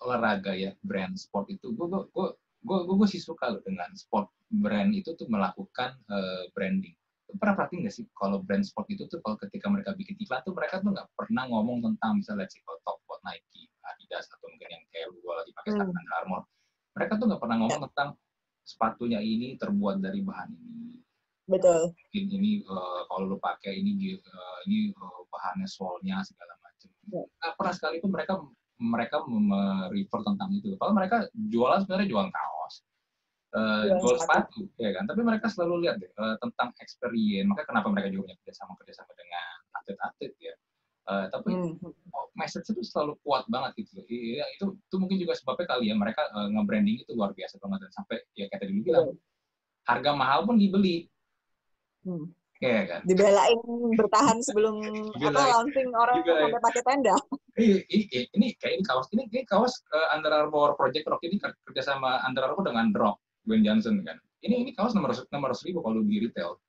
[0.00, 1.76] olahraga ya, brand sport itu.
[1.76, 2.26] Gue gue
[2.64, 6.96] gue gue gue sih suka loh dengan sport brand itu tuh melakukan uh, branding
[7.36, 10.56] pernah perhatiin nggak sih kalau brand sport itu tuh kalau ketika mereka bikin iklan tuh
[10.56, 14.68] mereka tuh nggak pernah ngomong tentang misalnya sih kalau top buat Nike, Adidas atau mungkin
[14.72, 15.92] yang kayak lu lagi pakai hmm.
[15.92, 16.42] Under Armour,
[16.96, 18.08] mereka tuh nggak pernah ngomong tentang
[18.64, 21.04] sepatunya ini terbuat dari bahan ini.
[21.48, 21.92] Betul.
[21.92, 26.88] Mungkin ini uh, kalau lu pakai ini uh, ini uh, bahannya solnya segala macam.
[27.08, 27.24] Ya.
[27.24, 28.40] Nah, pernah sekali tuh mereka
[28.78, 30.76] mereka merefer tentang itu.
[30.76, 32.84] Kalau mereka jualan sebenarnya jualan kaos
[33.54, 35.04] uh, jual sepatu, ya kan?
[35.08, 37.48] Tapi mereka selalu lihat deh uh, tentang experience.
[37.48, 40.54] Makanya kenapa mereka juga punya kerjasama kerjasama dengan atlet-atlet ya.
[41.08, 41.80] Uh, tapi hmm.
[42.12, 44.04] oh, message itu selalu kuat banget gitu.
[44.04, 47.88] Iya, itu itu mungkin juga sebabnya kali ya mereka uh, nge-branding itu luar biasa banget
[47.88, 49.20] dan sampai ya kayak tadi bilang hmm.
[49.88, 51.08] harga mahal pun dibeli.
[52.04, 52.28] Hmm.
[52.58, 53.00] Ya kan?
[53.06, 53.60] Dibelain
[53.94, 54.82] bertahan sebelum
[55.30, 56.42] apa launching orang Dibelain.
[56.50, 57.16] sampai pakai tenda.
[57.54, 61.38] Ini, ini, ini kayak ini kaos ini, ini kaos uh, Under Armour Project Rock ini
[61.40, 64.20] kerja sama Under Armour dengan Rock Gwen Johnson kan.
[64.44, 66.60] Ini ini kaos nomor nomor ribu kalau di retail.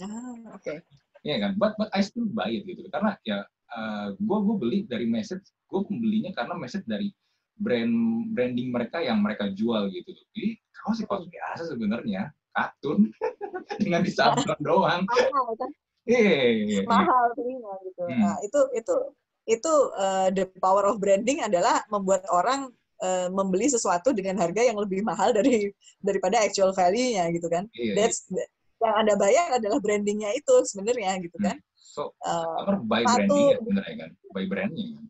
[0.00, 0.64] Ah, oke.
[0.64, 0.80] Okay.
[1.20, 2.88] Iya kan, but but I still buy it gitu.
[2.88, 3.44] Karena ya
[3.76, 7.12] uh, gue gue beli dari message, gue membelinya karena message dari
[7.60, 10.16] brand branding mereka yang mereka jual gitu.
[10.32, 13.12] Jadi kaos sih kaos biasa sebenarnya, katun
[13.84, 15.04] dengan disablon doang.
[15.04, 15.70] Mahal kan?
[16.08, 16.88] Iya.
[16.88, 18.02] Mahal belinya gitu.
[18.08, 18.20] Hmm.
[18.24, 18.96] Nah itu itu
[19.44, 24.78] itu uh, the power of branding adalah membuat orang uh, membeli sesuatu dengan harga yang
[24.78, 27.66] lebih mahal dari daripada actual value-nya gitu kan.
[27.74, 28.44] Iya, That's iya.
[28.80, 31.56] yang Anda bayar adalah brandingnya itu sebenarnya gitu kan.
[31.56, 31.68] Hmm.
[31.90, 34.90] So, uh, by branding ya sebenarnya kan, by branding.
[34.94, 35.04] Kan?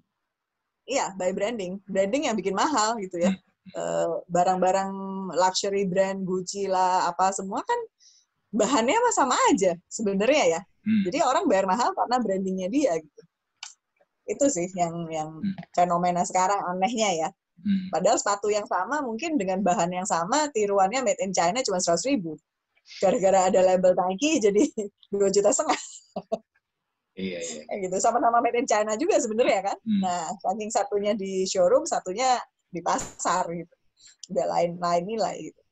[0.91, 1.73] Iya, by branding.
[1.87, 3.31] Branding yang bikin mahal gitu ya.
[3.31, 3.49] Hmm.
[3.71, 4.91] Uh, barang-barang
[5.37, 7.79] luxury brand Gucci lah apa semua kan
[8.51, 10.61] bahannya sama aja sebenarnya ya.
[10.83, 11.03] Hmm.
[11.07, 13.23] Jadi orang bayar mahal karena brandingnya dia gitu.
[14.27, 15.55] Itu sih yang yang hmm.
[15.77, 17.29] fenomena sekarang anehnya ya.
[17.61, 17.93] Hmm.
[17.93, 22.09] Padahal sepatu yang sama mungkin dengan bahan yang sama tiruannya made in China cuma seratus
[22.09, 22.37] ribu.
[22.99, 24.63] Gara-gara ada label Nike jadi
[25.13, 25.81] dua juta setengah.
[27.21, 27.63] Iya, iya.
[27.69, 27.97] Kayak gitu.
[28.01, 29.77] Sama-sama made in China juga sebenarnya kan.
[29.85, 30.01] Hmm.
[30.01, 32.41] Nah, saking satunya di showroom, satunya
[32.73, 33.75] di pasar gitu.
[34.33, 35.63] Udah lain-lain nilai gitu.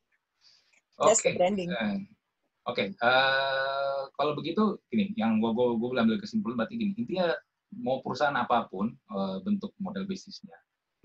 [0.98, 1.14] Oke.
[1.14, 1.32] Okay.
[1.38, 1.70] branding.
[1.70, 2.02] Uh,
[2.68, 2.88] Oke, okay.
[3.00, 7.32] uh, kalau begitu gini, yang gue gue gue ambil kesimpulan berarti gini, intinya
[7.80, 10.52] mau perusahaan apa pun uh, bentuk model bisnisnya,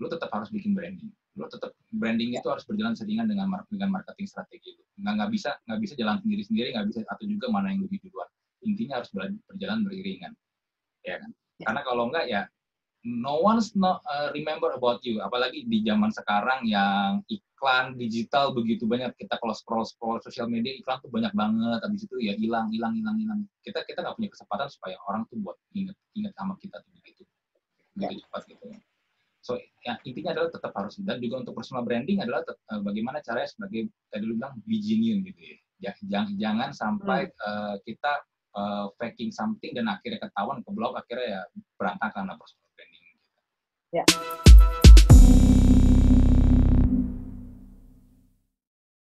[0.04, 1.08] lu tetap harus bikin branding.
[1.40, 4.84] Lu tetap branding itu harus berjalan seringan dengan dengan marketing strategi itu.
[5.00, 8.04] Nggak nggak bisa nggak bisa jalan sendiri sendiri, nggak bisa atau juga mana yang lebih
[8.04, 8.28] duluan.
[8.68, 9.10] Intinya harus
[9.48, 10.32] berjalan beriringan,
[11.00, 11.30] ya kan?
[11.56, 11.64] Ya.
[11.72, 12.42] Karena kalau enggak ya
[13.04, 15.24] no one's not uh, remember about you.
[15.24, 20.76] Apalagi di zaman sekarang yang iklan digital begitu banyak kita kalau scroll scroll sosial media
[20.76, 24.30] iklan tuh banyak banget habis itu ya hilang hilang hilang hilang kita kita nggak punya
[24.32, 27.24] kesempatan supaya orang tuh buat inget inget sama kita tuh begitu
[27.96, 28.64] begitu cepat gitu
[29.44, 33.52] So ya, intinya adalah tetap harus dan juga untuk personal branding adalah eh, bagaimana caranya
[33.52, 35.92] sebagai tadi lu bilang be genuine gitu ya.
[36.08, 37.44] Jangan jangan sampai hmm.
[37.44, 38.12] uh, kita
[38.56, 41.42] uh, faking something dan akhirnya ketahuan ke blog akhirnya ya
[41.76, 43.04] berantakan lah personal branding.
[43.04, 43.20] Gitu.
[44.00, 44.08] Yeah.